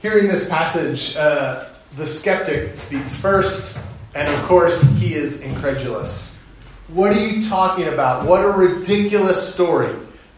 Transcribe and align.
Hearing 0.00 0.28
this 0.28 0.48
passage, 0.48 1.16
uh, 1.16 1.64
the 1.96 2.06
skeptic 2.06 2.76
speaks 2.76 3.20
first, 3.20 3.80
and 4.14 4.28
of 4.32 4.42
course, 4.44 4.96
he 4.96 5.14
is 5.14 5.42
incredulous. 5.42 6.38
What 6.86 7.16
are 7.16 7.20
you 7.20 7.42
talking 7.42 7.88
about? 7.88 8.24
What 8.24 8.44
a 8.44 8.50
ridiculous 8.50 9.52
story. 9.52 9.92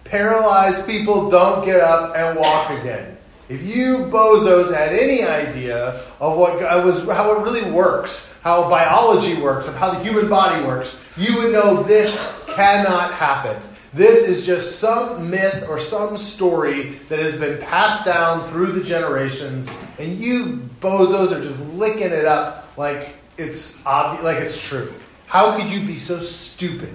Paralyzed 0.04 0.86
people 0.86 1.28
don't 1.28 1.66
get 1.66 1.82
up 1.82 2.16
and 2.16 2.38
walk 2.38 2.70
again. 2.70 3.18
If 3.50 3.62
you 3.62 4.08
bozos 4.10 4.72
had 4.72 4.94
any 4.94 5.24
idea 5.24 5.88
of 6.20 6.38
what 6.38 6.58
was 6.82 7.06
how 7.06 7.38
it 7.38 7.42
really 7.42 7.70
works, 7.70 8.40
how 8.42 8.66
biology 8.70 9.42
works, 9.42 9.68
of 9.68 9.76
how 9.76 9.90
the 9.90 9.98
human 10.02 10.30
body 10.30 10.64
works, 10.64 11.04
you 11.18 11.36
would 11.36 11.52
know 11.52 11.82
this 11.82 12.46
cannot 12.48 13.12
happen. 13.12 13.60
This 13.92 14.28
is 14.28 14.46
just 14.46 14.78
some 14.78 15.30
myth 15.30 15.66
or 15.68 15.80
some 15.80 16.16
story 16.16 16.90
that 17.08 17.18
has 17.18 17.36
been 17.36 17.60
passed 17.60 18.04
down 18.04 18.48
through 18.50 18.72
the 18.72 18.84
generations, 18.84 19.74
and 19.98 20.16
you 20.16 20.68
bozos 20.80 21.36
are 21.36 21.42
just 21.42 21.60
licking 21.74 22.12
it 22.12 22.24
up 22.24 22.72
like 22.76 23.16
it's 23.36 23.84
obvious, 23.84 24.22
like 24.24 24.36
it's 24.38 24.68
true. 24.68 24.92
How 25.26 25.56
could 25.56 25.68
you 25.70 25.84
be 25.84 25.96
so 25.96 26.20
stupid 26.20 26.94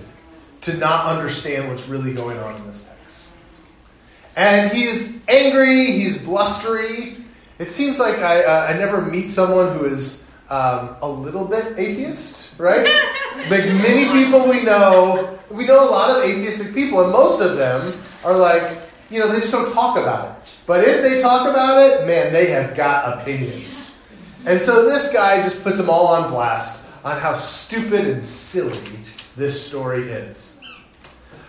to 0.61 0.77
not 0.77 1.05
understand 1.05 1.69
what's 1.69 1.87
really 1.89 2.13
going 2.13 2.37
on 2.37 2.55
in 2.55 2.67
this 2.67 2.87
text? 2.87 3.29
And 4.37 4.71
he's 4.71 5.21
angry, 5.27 5.85
he's 5.85 6.21
blustery. 6.21 7.17
It 7.59 7.71
seems 7.71 7.99
like 7.99 8.19
I, 8.19 8.43
uh, 8.43 8.67
I 8.73 8.77
never 8.77 9.01
meet 9.01 9.29
someone 9.29 9.77
who 9.77 9.85
is 9.85 10.24
um, 10.49 10.95
a 11.01 11.09
little 11.09 11.47
bit 11.47 11.77
atheist, 11.77 12.59
right? 12.59 12.85
like 13.49 13.65
many 13.65 14.11
people 14.11 14.47
we 14.47 14.63
know, 14.63 15.37
we 15.49 15.65
know 15.65 15.87
a 15.87 15.89
lot 15.89 16.17
of 16.17 16.23
atheistic 16.23 16.73
people, 16.73 17.01
and 17.01 17.11
most 17.11 17.41
of 17.41 17.57
them 17.57 17.93
are 18.23 18.37
like, 18.37 18.79
you 19.09 19.19
know, 19.19 19.31
they 19.31 19.39
just 19.39 19.51
don't 19.51 19.71
talk 19.73 19.97
about 19.97 20.37
it. 20.37 20.55
But 20.65 20.83
if 20.83 21.01
they 21.01 21.21
talk 21.21 21.47
about 21.47 21.81
it, 21.81 22.07
man, 22.07 22.33
they 22.33 22.47
have 22.47 22.75
got 22.75 23.19
opinions. 23.19 24.01
And 24.45 24.61
so 24.61 24.85
this 24.85 25.11
guy 25.11 25.41
just 25.41 25.63
puts 25.63 25.77
them 25.77 25.89
all 25.89 26.07
on 26.07 26.29
blast 26.29 26.87
on 27.03 27.19
how 27.19 27.35
stupid 27.35 28.07
and 28.07 28.25
silly 28.25 28.79
this 29.35 29.67
story 29.67 30.09
is. 30.09 30.59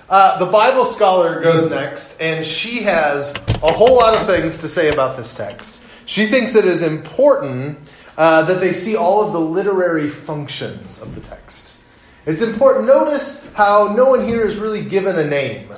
Uh, 0.09 0.39
the 0.39 0.47
Bible 0.47 0.85
scholar 0.85 1.41
goes 1.43 1.69
next, 1.69 2.21
and 2.21 2.47
she 2.47 2.83
has 2.83 3.35
a 3.63 3.73
whole 3.73 3.97
lot 3.97 4.17
of 4.17 4.27
things 4.27 4.59
to 4.59 4.69
say 4.69 4.91
about 4.93 5.17
this 5.17 5.35
text. 5.35 5.83
She 6.07 6.27
thinks 6.27 6.55
it 6.55 6.65
is 6.65 6.83
important 6.83 7.79
uh, 8.17 8.43
that 8.43 8.61
they 8.61 8.73
see 8.73 8.97
all 8.97 9.27
of 9.27 9.33
the 9.33 9.41
literary 9.41 10.09
functions 10.09 11.01
of 11.01 11.15
the 11.15 11.21
text. 11.21 11.79
It's 12.27 12.43
important. 12.43 12.87
Notice 12.87 13.53
how 13.55 13.95
no 13.97 14.11
one 14.11 14.27
here 14.27 14.47
is 14.47 14.59
really 14.59 14.85
given 14.85 15.19
a 15.19 15.27
name. 15.27 15.69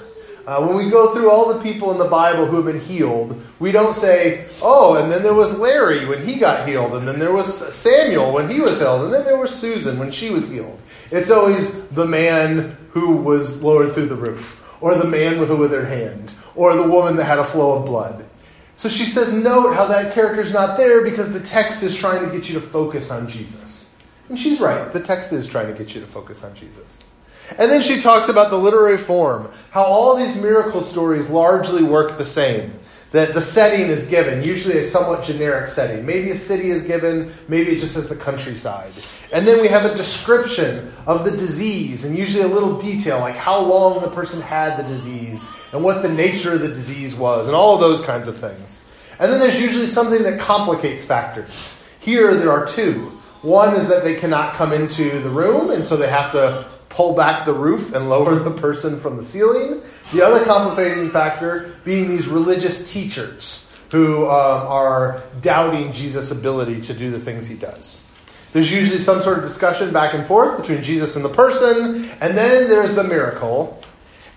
Uh, 0.47 0.65
when 0.65 0.75
we 0.75 0.91
go 0.91 1.13
through 1.13 1.31
all 1.31 1.53
the 1.53 1.63
people 1.63 1.93
in 1.93 1.99
the 1.99 2.07
Bible 2.07 2.47
who 2.47 2.57
have 2.57 2.65
been 2.65 2.81
healed, 2.81 3.39
we 3.59 3.71
don't 3.71 3.95
say, 3.95 4.49
oh, 4.63 4.97
and 4.97 5.13
then 5.13 5.23
there 5.23 5.35
was 5.35 5.59
Larry 5.59 6.07
when 6.07 6.27
he 6.27 6.37
got 6.37 6.67
healed, 6.67 6.95
and 6.95 7.07
then 7.07 7.19
there 7.19 7.35
was 7.35 7.75
Samuel 7.75 8.33
when 8.33 8.49
he 8.49 8.59
was 8.59 8.79
healed, 8.79 9.05
and 9.05 9.13
then 9.13 9.27
there 9.27 9.37
was 9.37 9.55
Susan 9.55 9.99
when 9.99 10.11
she 10.11 10.31
was 10.31 10.51
healed. 10.51 10.81
It's 11.11 11.31
always 11.31 11.87
the 11.89 12.07
man 12.07 12.75
who 12.93 13.19
was 13.19 13.63
lowered 13.63 13.93
through 13.93 14.07
the 14.07 14.15
roof, 14.15 14.79
or 14.81 14.95
the 14.95 15.07
man 15.07 15.39
with 15.39 15.51
a 15.51 15.57
withered 15.57 15.89
hand, 15.89 16.35
or 16.57 16.75
the 16.75 16.89
woman 16.89 17.17
that 17.17 17.25
had 17.25 17.39
a 17.39 17.45
flow 17.45 17.77
of 17.77 17.85
blood. 17.85 18.25
So 18.79 18.89
she 18.89 19.07
says, 19.07 19.33
note 19.33 19.75
how 19.75 19.87
that 19.87 20.15
character's 20.15 20.53
not 20.53 20.77
there 20.77 21.03
because 21.03 21.33
the 21.33 21.41
text 21.41 21.83
is 21.83 21.97
trying 21.97 22.25
to 22.25 22.31
get 22.31 22.49
you 22.49 22.55
to 22.55 22.61
focus 22.61 23.11
on 23.11 23.29
Jesus. 23.29 23.93
And 24.29 24.39
she's 24.39 24.61
right. 24.61 24.93
The 24.93 25.01
text 25.01 25.33
is 25.33 25.49
trying 25.49 25.67
to 25.67 25.77
get 25.77 25.97
you 25.97 26.01
to 26.01 26.07
focus 26.07 26.45
on 26.45 26.55
Jesus. 26.55 27.01
And 27.59 27.73
then 27.73 27.83
she 27.83 27.99
talks 28.01 28.29
about 28.29 28.51
the 28.51 28.57
literary 28.57 28.97
form, 28.97 29.51
how 29.73 29.83
all 29.83 30.17
these 30.17 30.41
miracle 30.41 30.81
stories 30.83 31.29
largely 31.29 31.83
work 31.83 32.19
the 32.19 32.25
same. 32.25 32.71
That 33.13 33.33
the 33.33 33.41
setting 33.41 33.89
is 33.89 34.07
given, 34.07 34.43
usually 34.43 34.79
a 34.79 34.85
somewhat 34.85 35.25
generic 35.25 35.71
setting. 35.71 36.05
Maybe 36.05 36.31
a 36.31 36.37
city 36.37 36.69
is 36.69 36.83
given, 36.83 37.31
maybe 37.49 37.71
it 37.71 37.81
just 37.81 37.95
says 37.95 38.09
the 38.11 38.17
countryside. 38.17 38.93
And 39.33 39.47
then 39.47 39.63
we 39.63 39.69
have 39.69 39.87
a 39.87 39.97
description 39.97 40.91
of 41.07 41.25
the 41.25 41.31
disease, 41.31 42.05
and 42.05 42.17
usually 42.17 42.45
a 42.45 42.49
little 42.49 42.77
detail, 42.77 43.21
like 43.21 43.35
how 43.35 43.61
long 43.61 44.03
the 44.03 44.11
person 44.11 44.43
had 44.43 44.79
the 44.79 44.87
disease, 44.87 45.51
and 45.73 45.83
what 45.83 46.03
the 46.03 46.13
nature 46.13 46.53
of 46.53 46.61
the 46.61 46.69
disease 46.69 47.17
was, 47.17 47.47
and 47.47 47.57
all 47.57 47.75
of 47.75 47.81
those 47.81 48.03
kinds 48.03 48.29
of 48.29 48.37
things. 48.37 48.85
And 49.19 49.33
then 49.33 49.41
there's 49.41 49.61
usually 49.61 49.87
something 49.87 50.23
that 50.23 50.39
complicates 50.39 51.03
factors. 51.03 51.75
Here 52.01 52.35
there 52.35 52.53
are 52.53 52.67
two. 52.67 53.13
One 53.43 53.75
is 53.75 53.89
that 53.89 54.05
they 54.05 54.17
cannot 54.17 54.55
come 54.55 54.73
into 54.73 55.19
the 55.21 55.31
room, 55.31 55.71
and 55.71 55.85
so 55.85 55.97
they 55.97 56.09
have 56.09 56.33
to 56.33 56.67
pull 56.89 57.15
back 57.15 57.45
the 57.45 57.53
roof 57.53 57.95
and 57.95 58.09
lower 58.11 58.37
the 58.37 58.51
person 58.51 58.99
from 59.01 59.17
the 59.17 59.23
ceiling. 59.23 59.83
The 60.13 60.23
other 60.23 60.45
complicating 60.45 61.11
factor 61.11 61.77
being 61.85 62.09
these 62.09 62.29
religious 62.29 62.93
teachers 62.93 63.71
who 63.91 64.25
um, 64.25 64.67
are 64.67 65.23
doubting 65.41 65.93
Jesus' 65.93 66.31
ability 66.31 66.81
to 66.83 66.95
do 66.95 67.11
the 67.11 67.19
things 67.19 67.47
he 67.47 67.57
does. 67.57 68.07
There's 68.53 68.73
usually 68.73 68.99
some 68.99 69.21
sort 69.21 69.39
of 69.39 69.45
discussion 69.45 69.93
back 69.93 70.15
and 70.15 70.27
forth 70.27 70.59
between 70.59 70.83
Jesus 70.83 71.17
and 71.17 71.25
the 71.25 71.29
person, 71.29 72.09
and 72.21 72.37
then 72.37 72.71
there's 72.71 72.95
the 72.95 73.05
miracle. 73.05 73.83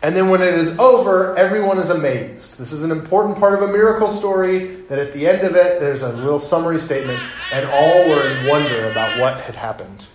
And 0.04 0.16
then 0.16 0.30
when 0.30 0.42
it 0.42 0.56
is 0.56 0.78
over, 0.80 1.38
everyone 1.38 1.78
is 1.78 1.90
amazed. 1.90 2.58
This 2.58 2.72
is 2.72 2.84
an 2.84 2.92
important 2.92 3.38
part 3.38 3.54
of 3.54 3.70
a 3.70 3.72
miracle 3.72 4.10
story 4.10 4.66
that 4.90 5.00
at 5.00 5.14
the 5.14 5.28
end 5.28 5.46
of 5.46 5.56
it, 5.56 5.80
there's 5.80 6.02
a 6.02 6.12
little 6.12 6.40
summary 6.40 6.80
statement, 6.80 7.20
and 7.54 7.66
all 7.70 8.10
were 8.10 8.28
in 8.28 8.48
wonder 8.48 8.92
about 8.92 9.20
what 9.20 9.40
had 9.42 9.56
happened. 9.56 10.08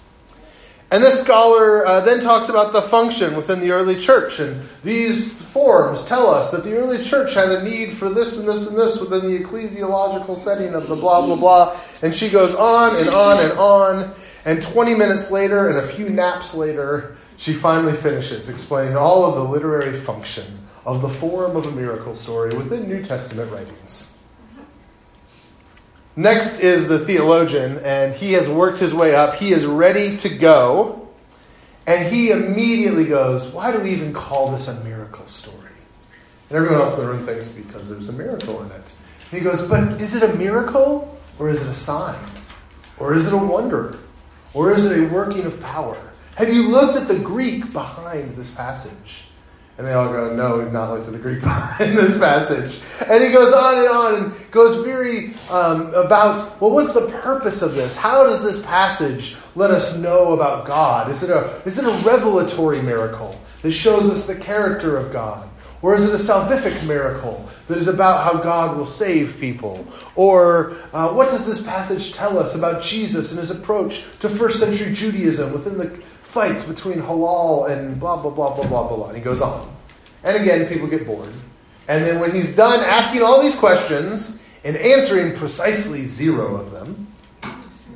And 0.89 1.03
this 1.03 1.21
scholar 1.21 1.85
uh, 1.85 2.01
then 2.03 2.21
talks 2.21 2.49
about 2.49 2.73
the 2.73 2.81
function 2.81 3.35
within 3.35 3.59
the 3.59 3.73
early 3.73 3.99
church. 3.99 4.39
And 4.39 4.61
these 4.85 5.43
forms 5.45 6.05
tell 6.05 6.29
us 6.29 6.53
that 6.53 6.63
the 6.63 6.77
early 6.77 7.03
church 7.03 7.35
had 7.35 7.51
a 7.51 7.65
need 7.65 7.93
for 7.93 8.09
this 8.09 8.39
and 8.39 8.49
this 8.49 8.69
and 8.69 8.79
this 8.79 9.01
within 9.01 9.29
the 9.29 9.39
ecclesiological 9.43 10.37
setting 10.37 10.75
of 10.75 10.87
the 10.87 10.95
blah, 10.95 11.27
blah, 11.27 11.35
blah. 11.35 11.77
And 12.03 12.15
she 12.15 12.29
goes 12.29 12.55
on 12.55 12.95
and 12.97 13.09
on 13.09 13.41
and 13.43 13.53
on. 13.59 14.15
And 14.45 14.63
20 14.63 14.95
minutes 14.95 15.33
later 15.33 15.69
and 15.69 15.79
a 15.79 15.89
few 15.89 16.09
naps 16.09 16.55
later, 16.55 17.17
she 17.37 17.53
finally 17.53 17.95
finishes 17.95 18.49
explaining 18.49 18.97
all 18.97 19.25
of 19.25 19.35
the 19.35 19.45
literary 19.45 19.97
function 19.97 20.61
of 20.85 21.03
the 21.03 21.09
form 21.09 21.57
of 21.57 21.67
a 21.67 21.73
miracle 21.73 22.15
story 22.15 22.55
within 22.55 22.89
New 22.89 23.03
Testament 23.03 23.51
writings. 23.51 24.16
Next 26.19 26.61
is 26.61 26.89
the 26.89 26.99
theologian, 26.99 27.79
and 27.85 28.15
he 28.15 28.33
has 28.33 28.49
worked 28.49 28.79
his 28.79 28.95
way 28.95 29.15
up. 29.15 29.35
He 29.35 29.51
is 29.51 29.67
ready 29.67 30.17
to 30.19 30.31
go. 30.31 31.09
And 31.87 32.13
he 32.13 32.31
immediately 32.31 33.05
goes, 33.05 33.53
Why 33.53 33.71
do 33.71 33.81
we 33.81 33.91
even 33.91 34.15
call 34.15 34.51
this 34.51 34.67
a 34.67 34.83
miracle 34.83 35.27
story? 35.27 35.73
And 36.49 36.57
everyone 36.57 36.81
else 36.81 36.99
in 36.99 37.05
the 37.05 37.13
room 37.13 37.25
thinks 37.25 37.49
because 37.49 37.91
there's 37.91 38.09
a 38.09 38.13
miracle 38.13 38.63
in 38.63 38.71
it. 38.71 38.93
And 39.31 39.39
he 39.39 39.41
goes, 39.41 39.69
But 39.69 40.01
is 40.01 40.17
it 40.17 40.23
a 40.23 40.35
miracle 40.37 41.17
or 41.39 41.51
is 41.51 41.63
it 41.63 41.69
a 41.69 41.75
sign? 41.75 42.19
Or 42.99 43.15
is 43.15 43.27
it 43.27 43.35
a 43.35 43.37
wonder? 43.37 43.99
Or 44.55 44.73
is 44.73 44.91
it 44.91 44.99
a 44.99 45.13
working 45.13 45.45
of 45.45 45.61
power? 45.61 45.99
Have 46.37 46.53
you 46.53 46.69
looked 46.69 46.97
at 46.97 47.09
the 47.09 47.19
Greek 47.19 47.73
behind 47.73 48.37
this 48.37 48.51
passage? 48.51 49.27
And 49.79 49.87
they 49.87 49.93
all 49.93 50.11
go, 50.11 50.35
No, 50.35 50.59
we've 50.59 50.73
not 50.73 50.91
looked 50.91 51.07
at 51.07 51.13
the 51.13 51.19
Greek 51.19 51.43
in 51.81 51.95
this 51.95 52.19
passage. 52.19 52.81
And 53.09 53.23
he 53.23 53.31
goes 53.31 53.53
on 53.53 53.79
and 53.79 53.89
on 53.89 54.25
and 54.25 54.51
goes 54.51 54.85
very 54.85 55.35
um, 55.51 55.95
about, 55.95 56.61
well, 56.61 56.71
what's 56.71 56.95
the 56.95 57.09
purpose 57.21 57.63
of 57.63 57.75
this? 57.75 57.97
How 57.97 58.25
does 58.25 58.43
this 58.43 58.65
passage 58.65 59.37
let 59.55 59.71
us 59.71 59.99
know 59.99 60.33
about 60.33 60.67
God? 60.67 61.11
Is 61.11 61.23
it 61.23 61.31
a, 61.31 61.61
is 61.67 61.79
it 61.79 61.85
a 61.85 62.03
revelatory 62.09 62.81
miracle 62.81 63.39
that 63.63 63.73
shows 63.73 64.11
us 64.11 64.27
the 64.27 64.35
character 64.35 64.97
of 64.97 65.13
God? 65.13 65.49
Or 65.83 65.95
is 65.95 66.09
it 66.09 66.15
a 66.15 66.17
salvific 66.17 66.87
miracle 66.87 67.47
that 67.69 67.77
is 67.77 67.87
about 67.87 68.25
how 68.25 68.43
God 68.43 68.79
will 68.79 68.87
save 68.87 69.39
people? 69.39 69.87
Or 70.15 70.75
uh, 70.93 71.11
what 71.11 71.31
does 71.31 71.47
this 71.47 71.63
passage 71.63 72.15
tell 72.15 72.39
us 72.39 72.57
about 72.57 72.83
Jesus 72.83 73.31
and 73.31 73.39
his 73.39 73.51
approach 73.51 74.05
to 74.21 74.29
first 74.29 74.59
century 74.59 74.93
Judaism 74.93 75.53
within 75.53 75.77
the 75.77 76.03
fights 76.37 76.69
between 76.69 76.97
Hillel 77.01 77.65
and 77.65 77.99
blah, 77.99 78.21
blah, 78.21 78.31
blah, 78.31 78.55
blah, 78.55 78.69
blah, 78.69 78.87
blah. 78.87 79.09
And 79.09 79.17
he 79.17 79.23
goes 79.23 79.41
on. 79.41 79.75
And 80.23 80.37
again, 80.37 80.69
people 80.69 80.87
get 80.87 81.07
bored. 81.07 81.33
And 81.89 82.05
then 82.05 82.21
when 82.21 82.31
he's 82.31 82.55
done 82.55 82.85
asking 82.85 83.23
all 83.23 83.41
these 83.41 83.57
questions 83.57 84.47
and 84.63 84.77
answering 84.77 85.35
precisely 85.35 86.03
zero 86.03 86.57
of 86.57 86.73
them, 86.73 87.07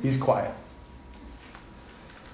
he's 0.01 0.19
quiet. 0.19 0.51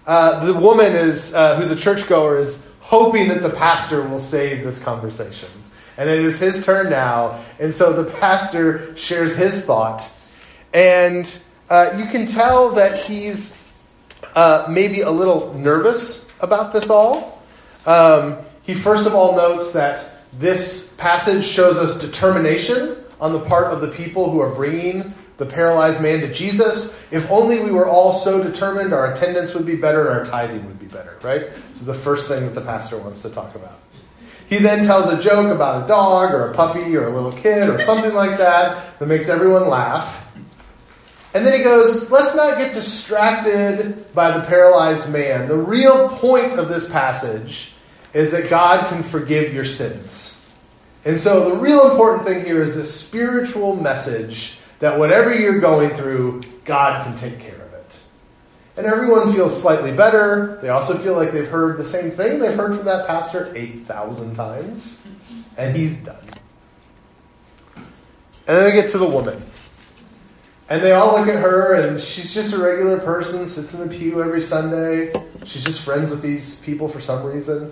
Uh, 0.06 0.45
the 0.45 0.57
woman 0.57 0.94
is, 0.94 1.33
uh, 1.33 1.57
who's 1.57 1.71
a 1.71 1.75
churchgoer 1.75 2.39
is 2.39 2.65
hoping 2.80 3.27
that 3.27 3.42
the 3.42 3.50
pastor 3.50 4.07
will 4.07 4.18
save 4.18 4.63
this 4.63 4.81
conversation. 4.81 5.50
And 5.98 6.10
it 6.10 6.19
is 6.19 6.39
his 6.39 6.63
turn 6.63 6.89
now. 6.89 7.38
And 7.60 7.74
so 7.74 7.92
the 7.92 8.10
pastor 8.10 8.95
shares 8.95 9.36
his 9.36 9.65
thought. 9.65 10.10
And 10.74 11.44
uh, 11.69 11.89
you 11.98 12.06
can 12.06 12.27
tell 12.27 12.69
that 12.75 12.98
he's 12.98 13.56
uh, 14.38 14.68
maybe 14.69 15.01
a 15.01 15.10
little 15.10 15.51
nervous 15.56 16.30
about 16.42 16.72
this 16.72 16.92
all. 16.92 17.42
Um, 17.88 18.38
he 18.62 18.75
first 18.75 19.07
of 19.07 19.16
all 19.16 19.36
notes 19.36 19.74
that 19.74 20.16
this 20.38 20.95
passage 20.98 21.44
shows 21.44 21.80
us 21.80 22.00
determination 22.00 22.98
on 23.19 23.34
the 23.34 23.39
part 23.39 23.74
of 23.74 23.81
the 23.81 23.88
people 23.88 24.30
who 24.30 24.39
are 24.39 24.54
bringing 24.54 25.16
the 25.38 25.48
paralyzed 25.48 26.04
man 26.04 26.19
to 26.19 26.31
Jesus. 26.31 27.12
If 27.12 27.28
only 27.31 27.63
we 27.63 27.72
were 27.72 27.88
all 27.88 28.13
so 28.13 28.44
determined, 28.44 28.94
our 28.94 29.12
attendance 29.12 29.56
would 29.56 29.66
be 29.66 29.75
better 29.75 30.07
and 30.07 30.19
our 30.19 30.24
tithing 30.24 30.68
would 30.68 30.80
be 30.80 30.86
better, 30.86 31.18
right? 31.24 31.48
This 31.51 31.81
is 31.81 31.88
the 31.88 31.95
first 31.95 32.28
thing 32.28 32.45
that 32.45 32.54
the 32.54 32.62
pastor 32.62 33.00
wants 33.00 33.24
to 33.24 33.31
talk 33.31 33.56
about. 33.56 33.80
He 34.50 34.57
then 34.57 34.86
tells 34.86 35.12
a 35.12 35.19
joke 35.19 35.54
about 35.54 35.86
a 35.86 35.88
dog 35.88 36.31
or 36.31 36.51
a 36.51 36.54
puppy 36.54 36.95
or 36.95 37.07
a 37.07 37.10
little 37.10 37.31
kid 37.31 37.69
or 37.69 37.80
something 37.80 38.13
like 38.13 38.38
that 38.38 39.00
that 39.00 39.07
makes 39.07 39.30
everyone 39.30 39.68
laugh. 39.68 40.26
And 41.38 41.45
then 41.45 41.56
he 41.56 41.63
goes, 41.63 42.10
let's 42.10 42.36
not 42.36 42.57
get 42.57 42.74
distracted 42.74 44.12
by 44.16 44.36
the 44.36 44.44
paralyzed 44.48 45.12
man. 45.13 45.48
The 45.48 45.56
real 45.56 46.10
point 46.10 46.57
of 46.57 46.68
this 46.68 46.89
passage 46.89 47.75
is 48.12 48.31
that 48.31 48.50
God 48.50 48.88
can 48.89 49.04
forgive 49.04 49.54
your 49.54 49.63
sins. 49.63 50.44
And 51.06 51.19
so 51.19 51.51
the 51.51 51.56
real 51.57 51.92
important 51.92 52.25
thing 52.28 52.44
here 52.44 52.63
is 52.63 52.74
the 52.74 52.86
spiritual 52.86 53.75
message 53.75 54.57
that 54.80 54.98
whatever 54.98 55.31
you're 55.31 55.60
going 55.60 55.92
through, 55.92 56.42
God 56.66 57.04
can 57.04 57.16
take 57.16 57.39
care 57.39 57.62
of 57.62 57.72
it. 57.72 58.01
And 58.75 58.88
everyone 58.88 59.31
feels 59.31 59.62
slightly 59.62 59.92
better. 59.95 60.57
They 60.63 60.69
also 60.69 60.98
feel 60.98 61.13
like 61.13 61.34
they've 61.34 61.48
heard 61.48 61.78
the 61.78 61.86
same 61.86 62.10
thing 62.10 62.39
they've 62.39 62.57
heard 62.57 62.75
from 62.75 62.86
that 62.86 63.06
pastor 63.06 63.54
8,000 63.56 64.34
times. 64.34 65.06
And 65.56 65.75
he's 65.75 66.04
done. 66.04 66.18
And 68.48 68.57
then 68.57 68.66
we 68.66 68.72
get 68.72 68.89
to 68.89 68.98
the 68.98 69.07
woman. 69.07 69.39
And 70.69 70.81
they 70.81 70.92
all 70.92 71.18
look 71.18 71.30
at 71.30 71.42
her, 71.42 71.74
and 71.75 72.02
she's 72.02 72.34
just 72.34 72.54
a 72.54 72.62
regular 72.62 73.00
person, 73.00 73.48
sits 73.48 73.74
in 73.74 73.88
the 73.88 73.96
pew 73.96 74.22
every 74.22 74.42
Sunday. 74.42 75.14
She's 75.46 75.64
just 75.64 75.81
friends 75.81 76.12
with 76.12 76.22
these 76.22 76.60
people 76.62 76.90
for 76.90 77.00
some 77.00 77.25
reason. 77.25 77.72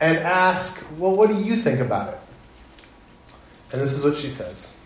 And 0.00 0.18
ask, 0.18 0.84
Well, 0.96 1.14
what 1.14 1.28
do 1.28 1.42
you 1.42 1.56
think 1.56 1.80
about 1.80 2.14
it? 2.14 2.20
And 3.72 3.82
this 3.82 3.92
is 3.92 4.04
what 4.04 4.16
she 4.16 4.30
says 4.30 4.76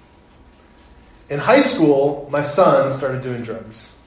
In 1.28 1.38
high 1.38 1.60
school, 1.60 2.28
my 2.32 2.42
son 2.42 2.90
started 2.90 3.22
doing 3.22 3.42
drugs. 3.42 3.98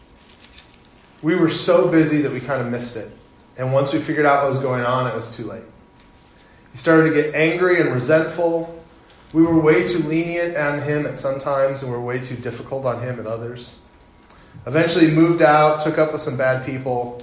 We 1.22 1.36
were 1.36 1.50
so 1.50 1.90
busy 1.90 2.22
that 2.22 2.32
we 2.32 2.42
kind 2.42 2.62
of 2.62 2.68
missed 2.68 2.98
it. 2.98 3.10
And 3.58 3.72
once 3.72 3.94
we 3.94 4.00
figured 4.00 4.26
out 4.26 4.44
what 4.44 4.50
was 4.50 4.60
going 4.60 4.84
on, 4.84 5.08
it 5.08 5.16
was 5.16 5.36
too 5.36 5.46
late. 5.46 5.64
He 6.72 6.78
started 6.78 7.10
to 7.10 7.16
get 7.16 7.34
angry 7.34 7.80
and 7.80 7.94
resentful. 7.94 8.84
We 9.36 9.44
were 9.44 9.60
way 9.60 9.86
too 9.86 10.00
lenient 10.00 10.56
on 10.56 10.80
him 10.80 11.06
at 11.06 11.18
some 11.18 11.42
times, 11.42 11.84
and 11.84 11.92
we 11.92 11.98
were 11.98 12.04
way 12.06 12.22
too 12.22 12.38
difficult 12.38 12.86
on 12.86 13.02
him 13.02 13.20
at 13.20 13.28
others. 13.28 13.82
Eventually, 14.66 15.12
moved 15.12 15.42
out, 15.42 15.82
took 15.82 15.98
up 15.98 16.14
with 16.14 16.22
some 16.22 16.38
bad 16.38 16.66
people, 16.66 17.22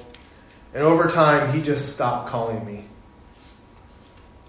and 0.75 0.83
over 0.83 1.09
time, 1.09 1.55
he 1.55 1.63
just 1.63 1.95
stopped 1.95 2.29
calling 2.29 2.67
me. 2.67 2.85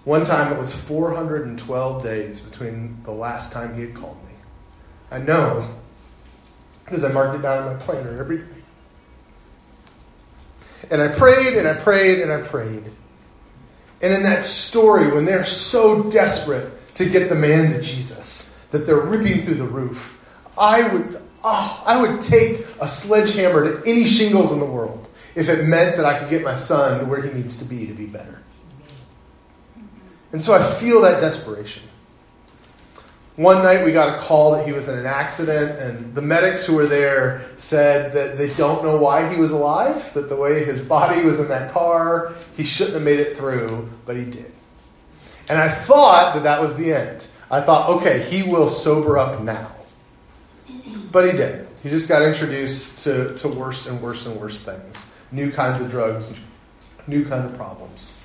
One 0.04 0.26
time, 0.26 0.52
it 0.52 0.60
was 0.60 0.78
412 0.78 2.04
days 2.04 2.42
between 2.42 3.02
the 3.06 3.14
last 3.14 3.54
time 3.54 3.76
he 3.76 3.84
had 3.84 3.94
called 3.94 4.18
me. 4.28 4.34
I 5.10 5.20
know 5.20 5.66
because 6.84 7.06
I 7.06 7.14
marked 7.14 7.40
it 7.40 7.44
down 7.44 7.66
in 7.66 7.74
my 7.74 7.80
planner 7.80 8.20
every 8.20 8.40
day. 8.40 8.44
And 10.92 11.02
I 11.02 11.08
prayed 11.08 11.58
and 11.58 11.66
I 11.66 11.76
prayed 11.76 12.20
and 12.20 12.30
I 12.30 12.42
prayed. 12.42 12.84
And 14.02 14.14
in 14.14 14.24
that 14.24 14.44
story, 14.44 15.14
when 15.14 15.24
they're 15.24 15.46
so 15.46 16.12
desperate 16.12 16.73
to 16.96 17.10
get 17.10 17.30
the 17.30 17.36
man 17.36 17.74
to 17.74 17.82
Jesus, 17.82 18.58
that 18.72 18.86
they're 18.86 19.00
ripping 19.00 19.42
through 19.42 19.56
the 19.56 19.64
roof, 19.64 20.20
I 20.58 20.88
would, 20.94 21.22
oh, 21.44 21.84
I 21.86 22.02
would 22.02 22.22
take 22.22 22.66
a 22.80 22.88
sledgehammer 22.88 23.64
to 23.64 23.90
any 23.90 24.06
shingles 24.06 24.52
in 24.52 24.60
the 24.60 24.66
world 24.66 25.10
if 25.36 25.50
it 25.50 25.66
meant 25.66 25.98
that 25.98 26.06
I 26.06 26.20
could 26.20 26.30
get 26.30 26.44
my 26.44 26.56
son 26.56 27.00
to 27.00 27.06
where 27.06 27.22
he 27.22 27.32
needs 27.32 27.58
to 27.58 27.66
be 27.66 27.88
to 27.88 27.94
be 27.94 28.06
better. 28.06 28.42
And 30.32 30.42
so 30.42 30.54
I 30.54 30.64
feel 30.64 31.02
that 31.02 31.20
desperation. 31.22 31.84
One 33.36 33.64
night 33.64 33.84
we 33.84 33.92
got 33.92 34.16
a 34.16 34.22
call 34.22 34.52
that 34.52 34.68
he 34.68 34.72
was 34.72 34.90
in 34.90 35.00
an 35.00 35.08
accident, 35.08 35.80
and 35.80 36.14
the 36.14 36.22
medics 36.22 36.68
who 36.68 36.76
were 36.76 36.86
there 36.86 37.50
said 37.56 38.14
that 38.14 38.38
they 38.38 38.54
don't 38.54 38.84
know 38.84 38.96
why 38.96 39.28
he 39.34 39.42
was 39.42 39.50
alive, 39.50 40.14
that 40.14 40.30
the 40.30 40.36
way 40.36 40.64
his 40.64 40.84
body 40.84 41.24
was 41.24 41.40
in 41.40 41.48
that 41.48 41.72
car, 41.72 42.32
he 42.56 42.64
shouldn't 42.64 42.94
have 42.94 43.04
made 43.04 43.20
it 43.20 43.36
through, 43.36 43.90
but 44.06 44.16
he 44.16 44.26
did. 44.26 44.53
And 45.50 45.60
I 45.60 45.70
thought 45.70 46.36
that 46.36 46.44
that 46.44 46.62
was 46.62 46.78
the 46.78 46.94
end. 46.94 47.26
I 47.52 47.62
thought, 47.62 47.90
okay, 47.90 48.24
he 48.24 48.44
will 48.44 48.70
sober 48.70 49.18
up 49.18 49.42
now. 49.42 49.72
But 51.12 51.26
he 51.26 51.32
didn't. 51.34 51.68
He 51.84 51.90
just 51.90 52.08
got 52.08 52.22
introduced 52.22 53.00
to, 53.00 53.36
to 53.36 53.48
worse 53.48 53.88
and 53.88 54.02
worse 54.02 54.26
and 54.26 54.40
worse 54.40 54.60
things 54.60 55.10
new 55.32 55.52
kinds 55.52 55.82
of 55.82 55.90
drugs, 55.90 56.38
new 57.08 57.26
kind 57.26 57.44
of 57.44 57.56
problems. 57.56 58.22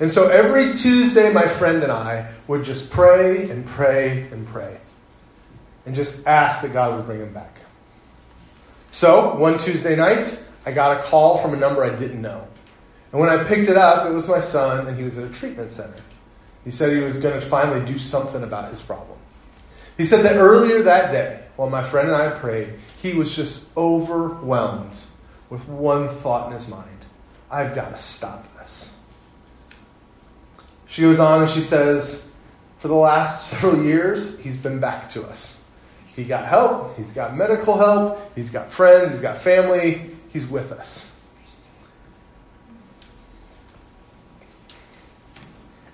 And 0.00 0.10
so 0.10 0.28
every 0.28 0.74
Tuesday, 0.74 1.32
my 1.32 1.46
friend 1.46 1.82
and 1.82 1.92
I 1.92 2.32
would 2.48 2.64
just 2.64 2.90
pray 2.90 3.48
and 3.50 3.64
pray 3.64 4.26
and 4.32 4.46
pray 4.46 4.78
and 5.86 5.94
just 5.94 6.26
ask 6.26 6.62
that 6.62 6.72
God 6.72 6.96
would 6.96 7.06
bring 7.06 7.20
him 7.20 7.32
back. 7.32 7.56
So 8.90 9.36
one 9.36 9.58
Tuesday 9.58 9.96
night, 9.96 10.44
I 10.66 10.72
got 10.72 10.98
a 10.98 11.02
call 11.02 11.38
from 11.38 11.54
a 11.54 11.56
number 11.56 11.84
I 11.84 11.94
didn't 11.94 12.20
know. 12.20 12.46
And 13.12 13.20
when 13.20 13.30
I 13.30 13.42
picked 13.44 13.68
it 13.68 13.76
up, 13.76 14.06
it 14.06 14.12
was 14.12 14.28
my 14.28 14.40
son, 14.40 14.86
and 14.86 14.96
he 14.96 15.02
was 15.02 15.18
at 15.18 15.30
a 15.30 15.32
treatment 15.32 15.72
center. 15.72 16.02
He 16.68 16.72
said 16.72 16.94
he 16.94 17.02
was 17.02 17.18
going 17.18 17.32
to 17.32 17.40
finally 17.40 17.82
do 17.90 17.98
something 17.98 18.42
about 18.42 18.68
his 18.68 18.82
problem. 18.82 19.18
He 19.96 20.04
said 20.04 20.22
that 20.26 20.36
earlier 20.36 20.82
that 20.82 21.10
day, 21.10 21.40
while 21.56 21.70
my 21.70 21.82
friend 21.82 22.08
and 22.08 22.14
I 22.14 22.28
prayed, 22.32 22.74
he 23.00 23.14
was 23.14 23.34
just 23.34 23.74
overwhelmed 23.74 25.02
with 25.48 25.66
one 25.66 26.10
thought 26.10 26.48
in 26.48 26.52
his 26.52 26.68
mind 26.68 27.06
I've 27.50 27.74
got 27.74 27.96
to 27.96 28.02
stop 28.02 28.54
this. 28.58 28.98
She 30.88 31.00
goes 31.00 31.18
on 31.18 31.40
and 31.40 31.50
she 31.50 31.62
says, 31.62 32.30
For 32.76 32.88
the 32.88 32.94
last 32.94 33.46
several 33.50 33.82
years, 33.82 34.38
he's 34.38 34.58
been 34.58 34.78
back 34.78 35.08
to 35.12 35.24
us. 35.24 35.64
He 36.06 36.24
got 36.24 36.44
help, 36.44 36.98
he's 36.98 37.14
got 37.14 37.34
medical 37.34 37.78
help, 37.78 38.18
he's 38.34 38.50
got 38.50 38.70
friends, 38.70 39.10
he's 39.10 39.22
got 39.22 39.38
family, 39.38 40.10
he's 40.34 40.46
with 40.46 40.70
us. 40.72 41.17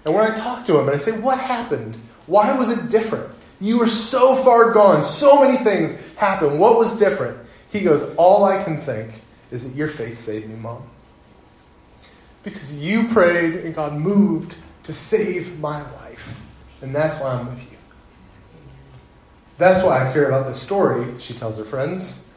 And 0.04 0.14
when 0.14 0.30
I 0.30 0.34
talk 0.34 0.64
to 0.66 0.78
him 0.78 0.86
and 0.86 0.94
I 0.94 0.98
say, 0.98 1.18
What 1.18 1.38
happened? 1.38 1.96
Why 2.26 2.56
was 2.56 2.70
it 2.70 2.90
different? 2.90 3.34
You 3.60 3.78
were 3.78 3.88
so 3.88 4.36
far 4.36 4.72
gone. 4.72 5.02
So 5.02 5.44
many 5.44 5.58
things 5.58 6.14
happened. 6.14 6.58
What 6.58 6.78
was 6.78 6.98
different? 6.98 7.38
He 7.72 7.80
goes, 7.80 8.14
All 8.16 8.44
I 8.44 8.62
can 8.62 8.78
think 8.78 9.22
is 9.50 9.68
that 9.68 9.76
your 9.76 9.88
faith 9.88 10.18
saved 10.18 10.48
me, 10.48 10.56
Mom. 10.56 10.82
Because 12.42 12.76
you 12.78 13.08
prayed 13.08 13.54
and 13.54 13.74
God 13.74 13.94
moved 13.94 14.56
to 14.84 14.92
save 14.92 15.58
my 15.60 15.80
life. 15.92 16.42
And 16.82 16.94
that's 16.94 17.20
why 17.20 17.30
I'm 17.30 17.46
with 17.46 17.70
you. 17.72 17.78
That's 19.56 19.84
why 19.84 20.06
I 20.08 20.12
care 20.12 20.26
about 20.26 20.46
this 20.46 20.60
story, 20.60 21.14
she 21.18 21.32
tells 21.32 21.58
her 21.58 21.64
friends. 21.64 22.28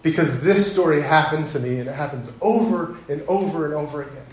Because 0.00 0.42
this 0.42 0.72
story 0.72 1.00
happened 1.00 1.48
to 1.48 1.60
me 1.60 1.78
and 1.78 1.88
it 1.88 1.94
happens 1.94 2.36
over 2.40 2.96
and 3.08 3.22
over 3.28 3.66
and 3.66 3.74
over 3.74 4.02
again. 4.02 4.26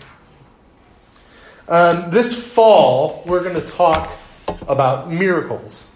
Um, 1.70 2.10
this 2.10 2.52
fall, 2.52 3.22
we're 3.26 3.44
going 3.44 3.54
to 3.54 3.66
talk 3.66 4.10
about 4.66 5.08
miracles. 5.08 5.88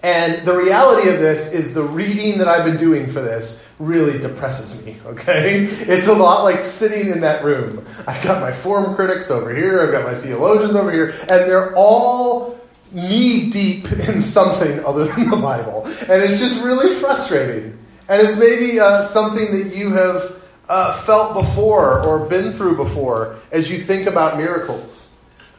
And 0.00 0.46
the 0.46 0.56
reality 0.56 1.10
of 1.10 1.18
this 1.18 1.52
is 1.52 1.74
the 1.74 1.82
reading 1.82 2.38
that 2.38 2.46
I've 2.46 2.64
been 2.64 2.76
doing 2.76 3.10
for 3.10 3.20
this 3.20 3.68
really 3.80 4.20
depresses 4.20 4.86
me, 4.86 4.96
okay? 5.06 5.64
It's 5.64 6.06
a 6.06 6.14
lot 6.14 6.44
like 6.44 6.64
sitting 6.64 7.10
in 7.10 7.22
that 7.22 7.42
room. 7.42 7.84
I've 8.06 8.22
got 8.22 8.40
my 8.40 8.52
form 8.52 8.94
critics 8.94 9.28
over 9.28 9.52
here, 9.52 9.82
I've 9.82 9.90
got 9.90 10.04
my 10.04 10.20
theologians 10.20 10.76
over 10.76 10.92
here, 10.92 11.08
and 11.22 11.50
they're 11.50 11.74
all 11.74 12.56
knee 12.92 13.50
deep 13.50 13.90
in 14.08 14.22
something 14.22 14.84
other 14.84 15.04
than 15.04 15.30
the 15.30 15.36
Bible. 15.36 15.84
And 15.84 16.22
it's 16.22 16.38
just 16.38 16.62
really 16.62 16.94
frustrating. 16.94 17.76
And 18.08 18.22
it's 18.22 18.38
maybe 18.38 18.78
uh, 18.78 19.02
something 19.02 19.50
that 19.50 19.76
you 19.76 19.94
have 19.94 20.39
uh, 20.70 20.92
felt 21.02 21.34
before 21.34 22.06
or 22.06 22.26
been 22.28 22.52
through 22.52 22.76
before 22.76 23.36
as 23.50 23.68
you 23.70 23.78
think 23.78 24.06
about 24.06 24.38
miracles. 24.38 25.10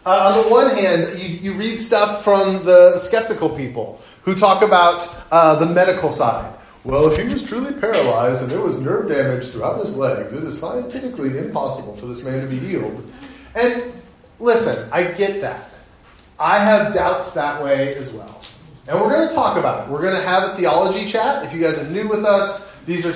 Uh, 0.06 0.34
on 0.34 0.44
the 0.44 0.50
one 0.50 0.76
hand, 0.76 1.20
you, 1.20 1.28
you 1.28 1.54
read 1.54 1.78
stuff 1.78 2.24
from 2.24 2.64
the 2.66 2.98
skeptical 2.98 3.50
people 3.50 4.02
who 4.24 4.34
talk 4.34 4.64
about 4.64 5.08
uh, 5.30 5.54
the 5.56 5.66
medical 5.66 6.12
side. 6.12 6.56
Well, 6.86 7.12
if 7.12 7.18
he 7.18 7.26
was 7.26 7.44
truly 7.44 7.74
paralyzed 7.74 8.42
and 8.42 8.50
there 8.50 8.62
was 8.62 8.84
nerve 8.84 9.10
damage 9.10 9.48
throughout 9.50 9.82
his 9.82 9.98
legs, 9.98 10.34
it 10.34 10.44
is 10.46 10.58
scientifically 10.58 11.38
impossible 11.38 11.98
for 11.98 12.08
this 12.08 12.24
man 12.24 12.42
to 12.42 12.48
be 12.48 12.58
healed. 12.58 13.06
And 13.54 13.92
listen, 14.40 14.90
I 14.92 15.04
get 15.04 15.42
that. 15.42 15.70
I 16.40 16.58
have 16.58 16.96
doubts 16.96 17.34
that 17.34 17.62
way 17.62 17.96
as 17.96 18.14
well. 18.14 18.42
And 18.88 19.00
we're 19.00 19.10
going 19.10 19.28
to 19.28 19.36
talk 19.36 19.58
about 19.58 19.86
it. 19.86 19.92
We're 19.92 20.02
going 20.02 20.16
to 20.16 20.28
have 20.28 20.50
a 20.50 20.56
theology 20.56 21.06
chat. 21.06 21.46
If 21.46 21.54
you 21.54 21.62
guys 21.62 21.78
are 21.78 21.88
new 21.92 22.08
with 22.08 22.26
us, 22.26 22.71
these 22.86 23.06
are 23.06 23.14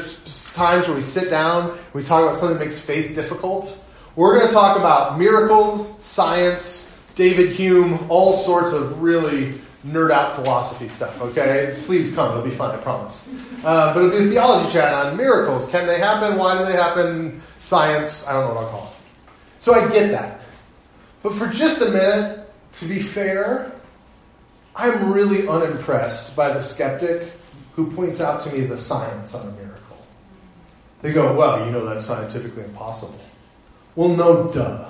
times 0.56 0.88
where 0.88 0.96
we 0.96 1.02
sit 1.02 1.30
down, 1.30 1.78
we 1.94 2.04
talk 2.04 2.24
about 2.24 2.36
something 2.36 2.58
that 2.58 2.64
makes 2.64 2.84
faith 2.84 3.16
difficult. 3.16 3.82
We're 4.16 4.38
going 4.38 4.48
to 4.48 4.54
talk 4.54 4.78
about 4.78 5.20
miracles, 5.20 6.04
science, 6.04 6.98
David 7.16 7.50
Hume, 7.52 8.06
all 8.10 8.34
sorts 8.34 8.74
of 8.74 9.02
really 9.02 9.56
nerd 9.86 10.12
out 10.12 10.36
philosophy 10.36 10.88
stuff, 10.88 11.22
okay? 11.22 11.76
Please 11.82 12.14
come, 12.16 12.32
it'll 12.32 12.44
be 12.44 12.50
fun, 12.50 12.72
I 12.72 12.78
promise. 12.78 13.34
Uh, 13.64 13.94
but 13.94 14.04
it'll 14.04 14.20
be 14.20 14.26
a 14.26 14.30
theology 14.30 14.72
chat 14.72 14.94
on 14.94 15.16
miracles. 15.16 15.70
Can 15.70 15.86
they 15.86 16.00
happen? 16.00 16.38
Why 16.38 16.58
do 16.58 16.66
they 16.66 16.74
happen? 16.78 17.40
Science, 17.62 18.28
I 18.28 18.34
don't 18.34 18.48
know 18.48 18.56
what 18.56 18.64
I'll 18.66 18.70
call 18.70 18.88
it. 18.88 19.34
So 19.60 19.74
I 19.74 19.92
get 19.92 20.12
that. 20.12 20.40
But 21.24 21.34
for 21.34 21.48
just 21.48 21.82
a 21.82 21.90
minute, 21.90 22.48
to 22.74 22.86
be 22.86 23.00
fair, 23.00 23.72
I'm 24.76 25.14
really 25.14 25.48
unimpressed 25.48 26.36
by 26.36 26.52
the 26.52 26.62
skeptic 26.62 27.35
who 27.76 27.92
points 27.92 28.22
out 28.22 28.42
to 28.42 28.54
me 28.54 28.62
the 28.62 28.78
science 28.78 29.36
on 29.36 29.48
a 29.50 29.52
miracle. 29.52 29.98
They 31.02 31.12
go, 31.14 31.36
well, 31.38 31.66
you 31.66 31.72
know 31.72 31.86
that's 31.86 32.06
scientifically 32.06 32.64
impossible. 32.64 33.20
Well, 33.96 34.10
no, 34.10 34.52
duh. 34.52 34.90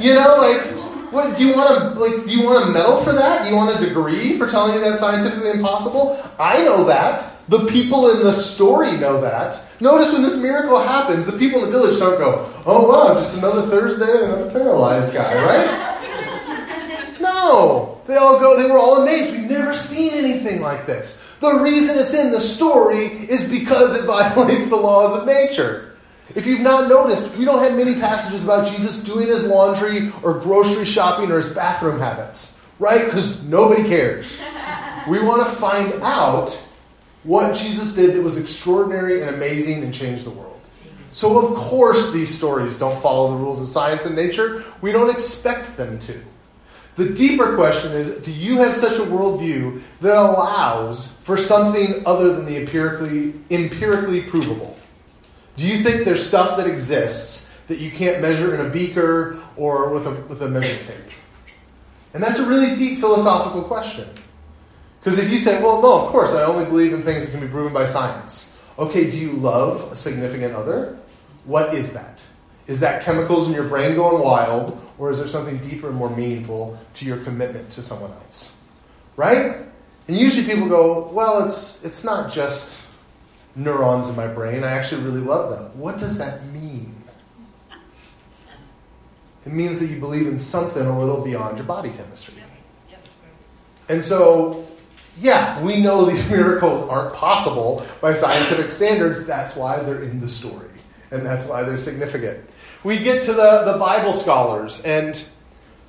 You 0.00 0.14
know, 0.14 0.36
like, 0.38 0.88
What 1.12 1.38
do 1.38 1.46
you 1.46 1.54
want 1.54 1.70
to 1.70 1.98
like? 1.98 2.26
Do 2.26 2.30
you 2.30 2.44
want 2.44 2.68
a 2.68 2.70
medal 2.70 2.98
for 2.98 3.12
that? 3.14 3.42
Do 3.42 3.48
you 3.48 3.56
want 3.56 3.74
a 3.74 3.86
degree 3.86 4.36
for 4.36 4.46
telling 4.46 4.74
you 4.74 4.80
that's 4.80 5.00
scientifically 5.00 5.50
impossible? 5.50 6.20
I 6.38 6.62
know 6.64 6.84
that. 6.84 7.32
The 7.48 7.64
people 7.64 8.10
in 8.10 8.22
the 8.22 8.34
story 8.34 8.98
know 8.98 9.18
that. 9.22 9.58
Notice 9.80 10.12
when 10.12 10.20
this 10.20 10.38
miracle 10.42 10.78
happens, 10.78 11.26
the 11.26 11.38
people 11.38 11.64
in 11.64 11.72
the 11.72 11.78
village 11.78 11.98
don't 11.98 12.18
go, 12.18 12.44
"Oh 12.66 12.88
wow, 12.90 13.14
just 13.14 13.38
another 13.38 13.62
Thursday 13.62 14.04
and 14.04 14.24
another 14.32 14.50
paralyzed 14.50 15.14
guy," 15.14 15.34
right? 15.34 17.18
no, 17.22 18.02
they 18.06 18.16
all 18.16 18.38
go. 18.38 18.62
They 18.62 18.70
were 18.70 18.76
all 18.76 19.00
amazed. 19.02 19.32
We've 19.32 19.48
never 19.50 19.72
seen 19.72 20.12
anything 20.12 20.60
like 20.60 20.84
this. 20.84 21.27
The 21.40 21.60
reason 21.62 21.98
it's 21.98 22.14
in 22.14 22.32
the 22.32 22.40
story 22.40 23.06
is 23.06 23.48
because 23.48 23.96
it 23.96 24.04
violates 24.06 24.68
the 24.68 24.76
laws 24.76 25.16
of 25.16 25.26
nature. 25.26 25.96
If 26.34 26.46
you've 26.46 26.60
not 26.60 26.88
noticed, 26.88 27.38
we 27.38 27.44
don't 27.44 27.62
have 27.62 27.76
many 27.76 27.94
passages 27.94 28.44
about 28.44 28.66
Jesus 28.66 29.02
doing 29.02 29.28
his 29.28 29.46
laundry 29.46 30.10
or 30.22 30.38
grocery 30.38 30.84
shopping 30.84 31.32
or 31.32 31.38
his 31.38 31.54
bathroom 31.54 31.98
habits, 31.98 32.60
right? 32.78 33.06
Because 33.06 33.46
nobody 33.48 33.84
cares. 33.84 34.42
We 35.08 35.20
want 35.20 35.48
to 35.48 35.56
find 35.56 36.02
out 36.02 36.50
what 37.22 37.56
Jesus 37.56 37.94
did 37.94 38.14
that 38.14 38.22
was 38.22 38.38
extraordinary 38.38 39.22
and 39.22 39.34
amazing 39.34 39.82
and 39.82 39.94
changed 39.94 40.26
the 40.26 40.30
world. 40.30 40.60
So, 41.10 41.48
of 41.48 41.56
course, 41.56 42.12
these 42.12 42.36
stories 42.36 42.78
don't 42.78 43.00
follow 43.00 43.30
the 43.30 43.36
rules 43.36 43.62
of 43.62 43.68
science 43.68 44.04
and 44.04 44.14
nature. 44.14 44.62
We 44.82 44.92
don't 44.92 45.08
expect 45.08 45.78
them 45.78 45.98
to. 46.00 46.20
The 46.98 47.14
deeper 47.14 47.54
question 47.54 47.92
is 47.92 48.16
do 48.22 48.32
you 48.32 48.56
have 48.56 48.74
such 48.74 48.98
a 48.98 49.02
worldview 49.02 49.80
that 50.00 50.16
allows 50.16 51.16
for 51.20 51.38
something 51.38 52.04
other 52.04 52.34
than 52.34 52.44
the 52.44 52.56
empirically, 52.56 53.34
empirically 53.50 54.20
provable? 54.22 54.76
Do 55.56 55.68
you 55.68 55.78
think 55.78 56.04
there's 56.04 56.26
stuff 56.26 56.56
that 56.56 56.66
exists 56.66 57.56
that 57.68 57.78
you 57.78 57.92
can't 57.92 58.20
measure 58.20 58.52
in 58.52 58.66
a 58.66 58.68
beaker 58.68 59.38
or 59.56 59.90
with 59.90 60.08
a, 60.08 60.10
with 60.22 60.42
a 60.42 60.48
measuring 60.48 60.82
tape? 60.82 61.12
And 62.14 62.22
that's 62.22 62.40
a 62.40 62.48
really 62.48 62.74
deep 62.74 62.98
philosophical 62.98 63.62
question. 63.62 64.08
Because 64.98 65.20
if 65.20 65.30
you 65.30 65.38
say, 65.38 65.62
well, 65.62 65.80
no, 65.80 66.04
of 66.04 66.08
course, 66.08 66.34
I 66.34 66.42
only 66.42 66.64
believe 66.64 66.92
in 66.92 67.02
things 67.02 67.24
that 67.24 67.30
can 67.30 67.40
be 67.40 67.46
proven 67.46 67.72
by 67.72 67.84
science. 67.84 68.60
Okay, 68.76 69.08
do 69.08 69.20
you 69.20 69.32
love 69.34 69.92
a 69.92 69.96
significant 69.96 70.52
other? 70.52 70.98
What 71.44 71.74
is 71.74 71.94
that? 71.94 72.26
Is 72.68 72.80
that 72.80 73.02
chemicals 73.02 73.48
in 73.48 73.54
your 73.54 73.66
brain 73.66 73.96
going 73.96 74.22
wild, 74.22 74.80
or 74.98 75.10
is 75.10 75.18
there 75.18 75.26
something 75.26 75.58
deeper 75.58 75.88
and 75.88 75.96
more 75.96 76.14
meaningful 76.14 76.78
to 76.94 77.06
your 77.06 77.16
commitment 77.18 77.70
to 77.72 77.82
someone 77.82 78.12
else? 78.12 78.60
Right? 79.16 79.56
And 80.06 80.16
usually 80.16 80.46
people 80.46 80.68
go, 80.68 81.08
well, 81.08 81.44
it's, 81.44 81.84
it's 81.84 82.04
not 82.04 82.32
just 82.32 82.88
neurons 83.56 84.08
in 84.08 84.16
my 84.16 84.28
brain. 84.28 84.64
I 84.64 84.70
actually 84.70 85.02
really 85.02 85.20
love 85.20 85.58
them. 85.58 85.78
What 85.78 85.98
does 85.98 86.18
that 86.18 86.44
mean? 86.46 86.94
It 89.44 89.52
means 89.52 89.80
that 89.80 89.86
you 89.86 89.98
believe 89.98 90.26
in 90.26 90.38
something 90.38 90.84
a 90.84 90.98
little 90.98 91.24
beyond 91.24 91.56
your 91.56 91.66
body 91.66 91.88
chemistry. 91.90 92.34
And 93.88 94.04
so, 94.04 94.66
yeah, 95.18 95.62
we 95.62 95.80
know 95.80 96.04
these 96.04 96.30
miracles 96.30 96.86
aren't 96.86 97.14
possible 97.14 97.84
by 98.02 98.12
scientific 98.12 98.70
standards. 98.70 99.26
That's 99.26 99.56
why 99.56 99.80
they're 99.80 100.02
in 100.02 100.20
the 100.20 100.28
story, 100.28 100.67
and 101.10 101.24
that's 101.24 101.48
why 101.48 101.62
they're 101.62 101.78
significant. 101.78 102.38
We 102.84 102.98
get 102.98 103.22
to 103.24 103.32
the, 103.32 103.72
the 103.72 103.78
Bible 103.78 104.12
scholars, 104.12 104.82
and 104.84 105.28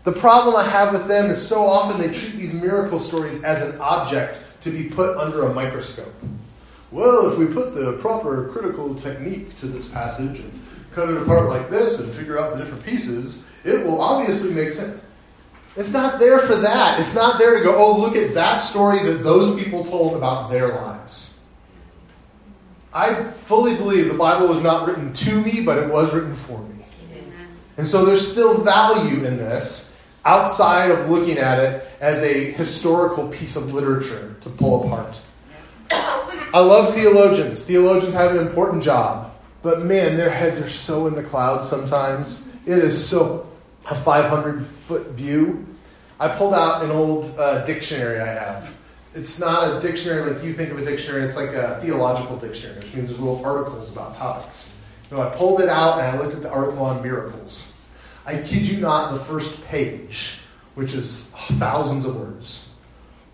the 0.04 0.12
problem 0.12 0.56
I 0.56 0.64
have 0.64 0.94
with 0.94 1.08
them 1.08 1.30
is 1.30 1.46
so 1.46 1.66
often 1.66 2.00
they 2.00 2.14
treat 2.14 2.34
these 2.34 2.54
miracle 2.54 3.00
stories 3.00 3.44
as 3.44 3.62
an 3.62 3.80
object 3.82 4.44
to 4.62 4.72
be 4.72 4.86
put 4.86 5.18
under 5.18 5.44
a 5.44 5.54
microscope 5.54 6.14
well, 6.92 7.32
if 7.32 7.38
we 7.38 7.46
put 7.46 7.76
the 7.76 7.98
proper 8.02 8.48
critical 8.50 8.96
technique 8.96 9.56
to 9.58 9.68
this 9.68 9.88
passage 9.88 10.40
and 10.40 10.60
cut 10.92 11.10
it 11.10 11.18
apart 11.18 11.48
like 11.48 11.70
this 11.70 12.04
and 12.04 12.12
figure 12.14 12.40
out 12.40 12.54
the 12.54 12.60
different 12.60 12.84
pieces, 12.84 13.50
it 13.64 13.86
will 13.86 14.02
obviously 14.02 14.54
make 14.54 14.72
sense. 14.72 15.00
It's 15.76 15.94
not 15.94 16.20
there 16.20 16.40
for 16.40 16.56
that. 16.56 17.00
It's 17.00 17.14
not 17.14 17.38
there 17.38 17.58
to 17.58 17.64
go, 17.64 17.76
oh, 17.78 18.00
look 18.00 18.16
at 18.16 18.34
that 18.34 18.60
story 18.60 19.00
that 19.04 19.24
those 19.24 19.62
people 19.62 19.86
told 19.86 20.16
about 20.16 20.50
their 20.50 20.70
lives. 20.70 20.99
I 22.94 23.24
fully 23.24 23.76
believe 23.76 24.08
the 24.08 24.18
Bible 24.18 24.48
was 24.48 24.64
not 24.64 24.88
written 24.88 25.14
to 25.14 25.42
me, 25.42 25.62
but 25.62 25.78
it 25.78 25.92
was 25.92 26.14
written 26.14 26.36
for 26.36 26.60
me. 26.64 26.86
And 27.78 27.88
so 27.88 28.04
there's 28.04 28.30
still 28.30 28.64
value 28.64 29.24
in 29.24 29.38
this 29.38 30.02
outside 30.26 30.92
of 30.92 31.10
looking 31.10 31.38
at 31.38 31.60
it 31.60 31.84
as 32.02 32.24
a 32.24 32.52
historical 32.52 33.28
piece 33.30 33.56
of 33.56 33.74
literature 33.74 34.36
to 34.42 34.50
pull 34.50 34.86
apart. 34.86 35.22
I 35.92 36.60
love 36.60 36.94
theologians. 36.96 37.64
Theologians 37.64 38.14
have 38.14 38.36
an 38.36 38.46
important 38.46 38.84
job, 38.84 39.34
but 39.62 39.84
man, 39.84 40.18
their 40.18 40.30
heads 40.30 40.60
are 40.60 40.70
so 40.70 41.08
in 41.08 41.16
the 41.16 41.24
clouds 41.24 41.70
sometimes. 41.70 42.52
It 42.66 42.80
is 42.80 43.08
so 43.08 43.50
a 43.90 43.96
500 43.96 44.66
foot 44.66 45.12
view. 45.12 45.66
I 46.20 46.28
pulled 46.28 46.54
out 46.54 46.84
an 46.84 46.92
old 46.92 47.34
uh, 47.38 47.66
dictionary 47.66 48.20
I 48.20 48.34
have. 48.34 48.76
It's 49.16 49.40
not 49.40 49.76
a 49.76 49.80
dictionary 49.80 50.32
like 50.32 50.44
you 50.44 50.54
think 50.54 50.72
of 50.72 50.80
a 50.80 50.86
dictionary, 50.86 51.24
it's 51.24 51.36
like 51.36 51.50
a 51.50 51.80
theological 51.82 52.38
dictionary, 52.38 52.80
which 52.80 52.94
means 52.94 53.10
there's 53.10 53.20
little 53.20 53.44
articles 53.44 53.92
about 53.92 54.16
topics. 54.16 54.80
You 55.10 55.18
know, 55.18 55.24
I 55.24 55.36
pulled 55.36 55.62
it 55.62 55.70
out 55.70 56.00
and 56.00 56.08
I 56.08 56.22
looked 56.22 56.36
at 56.36 56.44
the 56.44 56.52
article 56.52 56.84
on 56.84 57.02
miracles. 57.02 57.76
I 58.26 58.42
kid 58.42 58.68
you 58.68 58.80
not, 58.80 59.14
the 59.14 59.20
first 59.20 59.66
page, 59.66 60.42
which 60.76 60.94
is 60.94 61.34
thousands 61.54 62.06
of 62.06 62.16
words, 62.16 62.72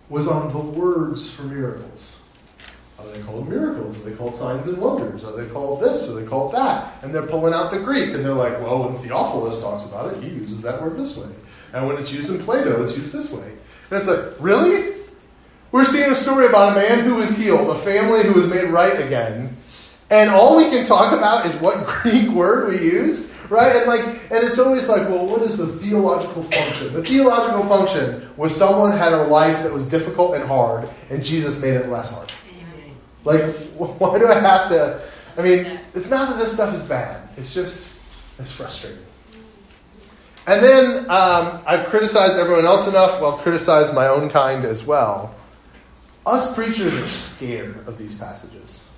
was 0.08 0.26
on 0.26 0.50
the 0.50 0.58
words 0.58 1.30
for 1.30 1.42
miracles. 1.42 2.22
Are 2.98 3.06
they 3.08 3.20
called 3.20 3.46
miracles? 3.46 4.00
Are 4.00 4.08
they 4.08 4.16
called 4.16 4.34
signs 4.34 4.68
and 4.68 4.78
wonders? 4.78 5.22
Are 5.22 5.36
they 5.36 5.46
called 5.52 5.82
this? 5.82 6.08
Are 6.08 6.14
they 6.18 6.26
called 6.26 6.54
that? 6.54 6.94
And 7.02 7.14
they're 7.14 7.26
pulling 7.26 7.52
out 7.52 7.70
the 7.70 7.80
Greek, 7.80 8.14
and 8.14 8.24
they're 8.24 8.32
like, 8.32 8.58
well, 8.62 8.84
when 8.84 8.96
Theophilus 8.96 9.60
talks 9.60 9.84
about 9.84 10.14
it, 10.14 10.22
he 10.22 10.30
uses 10.30 10.62
that 10.62 10.80
word 10.80 10.96
this 10.96 11.18
way. 11.18 11.28
And 11.74 11.86
when 11.86 11.98
it's 11.98 12.10
used 12.10 12.30
in 12.30 12.38
Plato, 12.38 12.82
it's 12.82 12.96
used 12.96 13.12
this 13.12 13.30
way. 13.32 13.46
And 13.90 13.98
it's 13.98 14.08
like, 14.08 14.24
really? 14.40 14.95
We're 15.72 15.84
seeing 15.84 16.10
a 16.10 16.16
story 16.16 16.46
about 16.46 16.72
a 16.72 16.80
man 16.80 17.04
who 17.04 17.16
was 17.16 17.36
healed, 17.36 17.68
a 17.68 17.78
family 17.78 18.22
who 18.22 18.32
was 18.32 18.48
made 18.48 18.64
right 18.64 19.00
again. 19.00 19.56
And 20.08 20.30
all 20.30 20.56
we 20.56 20.70
can 20.70 20.86
talk 20.86 21.12
about 21.12 21.46
is 21.46 21.54
what 21.56 21.86
Greek 22.02 22.28
word 22.30 22.68
we 22.68 22.80
use, 22.80 23.34
right? 23.50 23.74
And 23.76 23.86
like, 23.86 24.04
and 24.30 24.44
it's 24.44 24.58
always 24.58 24.88
like, 24.88 25.08
well, 25.08 25.26
what 25.26 25.42
is 25.42 25.56
the 25.56 25.66
theological 25.66 26.44
function? 26.44 26.92
The 26.92 27.02
theological 27.02 27.64
function 27.64 28.22
was 28.36 28.56
someone 28.56 28.92
had 28.96 29.12
a 29.12 29.24
life 29.24 29.62
that 29.64 29.72
was 29.72 29.90
difficult 29.90 30.36
and 30.36 30.44
hard, 30.44 30.88
and 31.10 31.24
Jesus 31.24 31.60
made 31.60 31.74
it 31.74 31.88
less 31.88 32.14
hard. 32.14 32.32
Like, 33.24 33.54
why 33.76 34.18
do 34.18 34.28
I 34.28 34.38
have 34.38 34.68
to? 34.68 35.00
I 35.38 35.44
mean, 35.44 35.80
it's 35.94 36.10
not 36.10 36.30
that 36.30 36.38
this 36.38 36.54
stuff 36.54 36.72
is 36.74 36.82
bad. 36.82 37.28
It's 37.36 37.52
just, 37.52 38.00
it's 38.38 38.52
frustrating. 38.52 39.02
And 40.46 40.62
then 40.62 41.10
um, 41.10 41.60
I've 41.66 41.86
criticized 41.86 42.38
everyone 42.38 42.64
else 42.64 42.86
enough. 42.86 43.20
Well, 43.20 43.36
criticize 43.38 43.92
my 43.92 44.06
own 44.06 44.30
kind 44.30 44.64
as 44.64 44.86
well. 44.86 45.34
Us 46.26 46.52
preachers 46.56 46.92
are 46.98 47.08
scared 47.08 47.86
of 47.86 47.98
these 47.98 48.16
passages. 48.16 48.90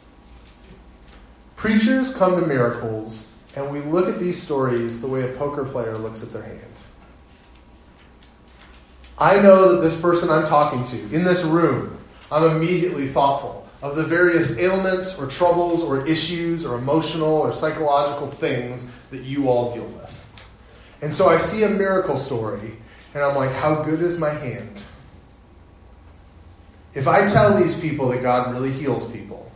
Preachers 1.56 2.16
come 2.16 2.40
to 2.40 2.46
miracles, 2.46 3.36
and 3.54 3.70
we 3.70 3.80
look 3.80 4.08
at 4.08 4.18
these 4.18 4.40
stories 4.40 5.02
the 5.02 5.08
way 5.08 5.30
a 5.30 5.36
poker 5.36 5.64
player 5.64 5.98
looks 5.98 6.22
at 6.22 6.32
their 6.32 6.42
hand. 6.42 6.62
I 9.18 9.42
know 9.42 9.74
that 9.74 9.82
this 9.82 10.00
person 10.00 10.30
I'm 10.30 10.46
talking 10.46 10.84
to 10.84 11.14
in 11.14 11.24
this 11.24 11.44
room, 11.44 11.98
I'm 12.32 12.56
immediately 12.56 13.08
thoughtful 13.08 13.68
of 13.82 13.96
the 13.96 14.04
various 14.04 14.58
ailments 14.58 15.20
or 15.20 15.26
troubles 15.26 15.82
or 15.82 16.06
issues 16.06 16.64
or 16.64 16.78
emotional 16.78 17.34
or 17.34 17.52
psychological 17.52 18.26
things 18.26 18.98
that 19.10 19.24
you 19.24 19.48
all 19.48 19.74
deal 19.74 19.86
with. 19.86 20.46
And 21.02 21.12
so 21.12 21.28
I 21.28 21.36
see 21.38 21.64
a 21.64 21.68
miracle 21.68 22.16
story, 22.16 22.76
and 23.12 23.22
I'm 23.22 23.36
like, 23.36 23.52
how 23.52 23.82
good 23.82 24.00
is 24.00 24.18
my 24.18 24.30
hand? 24.30 24.82
If 26.98 27.06
I 27.06 27.26
tell 27.26 27.56
these 27.56 27.80
people 27.80 28.08
that 28.08 28.22
God 28.22 28.52
really 28.52 28.72
heals 28.72 29.10
people, 29.12 29.50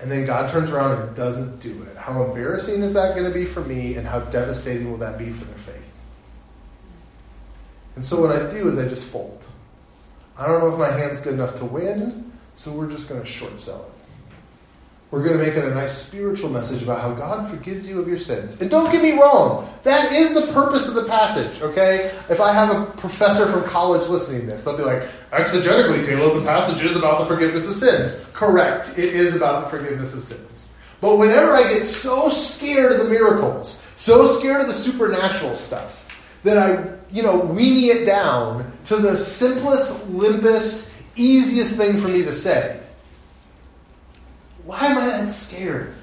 and 0.00 0.10
then 0.10 0.26
God 0.26 0.50
turns 0.50 0.70
around 0.70 1.00
and 1.00 1.16
doesn't 1.16 1.60
do 1.60 1.82
it, 1.84 1.96
how 1.96 2.22
embarrassing 2.24 2.82
is 2.82 2.92
that 2.94 3.14
going 3.14 3.26
to 3.26 3.32
be 3.36 3.46
for 3.46 3.62
me, 3.62 3.94
and 3.94 4.06
how 4.06 4.20
devastating 4.20 4.90
will 4.90 4.98
that 4.98 5.18
be 5.18 5.30
for 5.30 5.44
their 5.46 5.56
faith? 5.56 6.00
And 7.96 8.04
so 8.04 8.20
what 8.20 8.36
I 8.36 8.50
do 8.50 8.68
is 8.68 8.78
I 8.78 8.86
just 8.86 9.10
fold. 9.10 9.42
I 10.38 10.46
don't 10.46 10.60
know 10.60 10.72
if 10.72 10.78
my 10.78 10.90
hand's 10.90 11.20
good 11.20 11.34
enough 11.34 11.56
to 11.58 11.64
win. 11.64 12.30
So 12.54 12.72
we're 12.72 12.90
just 12.90 13.08
going 13.08 13.20
to 13.20 13.26
short 13.26 13.60
sell 13.60 13.84
it. 13.84 13.92
We're 15.10 15.24
going 15.24 15.38
to 15.38 15.44
make 15.44 15.54
it 15.54 15.64
a 15.64 15.74
nice 15.74 15.96
spiritual 15.96 16.50
message 16.50 16.82
about 16.82 17.00
how 17.00 17.14
God 17.14 17.48
forgives 17.48 17.88
you 17.88 18.00
of 18.00 18.06
your 18.06 18.18
sins. 18.18 18.60
And 18.60 18.70
don't 18.70 18.92
get 18.92 19.02
me 19.02 19.18
wrong, 19.18 19.68
that 19.82 20.12
is 20.12 20.34
the 20.34 20.52
purpose 20.52 20.86
of 20.88 20.94
the 20.94 21.04
passage, 21.04 21.62
okay? 21.62 22.12
If 22.28 22.40
I 22.40 22.52
have 22.52 22.76
a 22.76 22.84
professor 22.92 23.46
from 23.46 23.64
college 23.64 24.08
listening 24.08 24.42
to 24.42 24.46
this, 24.48 24.64
they'll 24.64 24.76
be 24.76 24.84
like, 24.84 25.08
exegetically, 25.30 26.04
Caleb, 26.06 26.40
the 26.40 26.46
passage 26.46 26.82
is 26.84 26.96
about 26.96 27.20
the 27.20 27.26
forgiveness 27.26 27.68
of 27.68 27.76
sins. 27.76 28.24
Correct, 28.32 28.98
it 28.98 29.14
is 29.14 29.36
about 29.36 29.64
the 29.64 29.78
forgiveness 29.78 30.14
of 30.14 30.24
sins. 30.24 30.74
But 31.00 31.16
whenever 31.16 31.52
I 31.52 31.62
get 31.62 31.84
so 31.84 32.28
scared 32.28 32.92
of 32.92 32.98
the 32.98 33.10
miracles, 33.10 33.70
so 33.96 34.26
scared 34.26 34.60
of 34.60 34.66
the 34.66 34.74
supernatural 34.74 35.54
stuff, 35.54 36.40
that 36.42 36.58
I, 36.58 36.96
you 37.12 37.22
know, 37.22 37.40
weenie 37.40 37.94
it 37.94 38.04
down 38.04 38.70
to 38.86 38.96
the 38.96 39.16
simplest, 39.16 40.10
limpest, 40.10 41.02
easiest 41.16 41.76
thing 41.76 41.96
for 41.98 42.08
me 42.08 42.22
to 42.24 42.32
say. 42.32 42.82
Why 44.64 44.86
am 44.86 44.98
I 44.98 45.06
that 45.06 45.30
scared? 45.30 45.94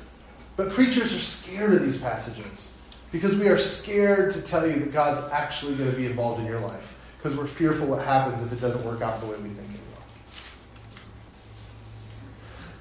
But 0.55 0.71
preachers 0.71 1.15
are 1.15 1.19
scared 1.19 1.73
of 1.73 1.83
these 1.83 2.01
passages 2.01 2.81
because 3.11 3.37
we 3.37 3.47
are 3.47 3.57
scared 3.57 4.31
to 4.33 4.41
tell 4.41 4.67
you 4.67 4.79
that 4.79 4.91
God's 4.91 5.21
actually 5.31 5.75
going 5.75 5.91
to 5.91 5.95
be 5.95 6.05
involved 6.05 6.39
in 6.39 6.47
your 6.47 6.59
life 6.59 6.96
because 7.17 7.35
we're 7.37 7.47
fearful 7.47 7.87
what 7.87 8.05
happens 8.05 8.43
if 8.43 8.51
it 8.51 8.61
doesn't 8.61 8.85
work 8.85 9.01
out 9.01 9.19
the 9.19 9.27
way 9.27 9.35
we 9.37 9.49
think 9.49 9.69
it 9.69 9.79
will. 9.91 10.03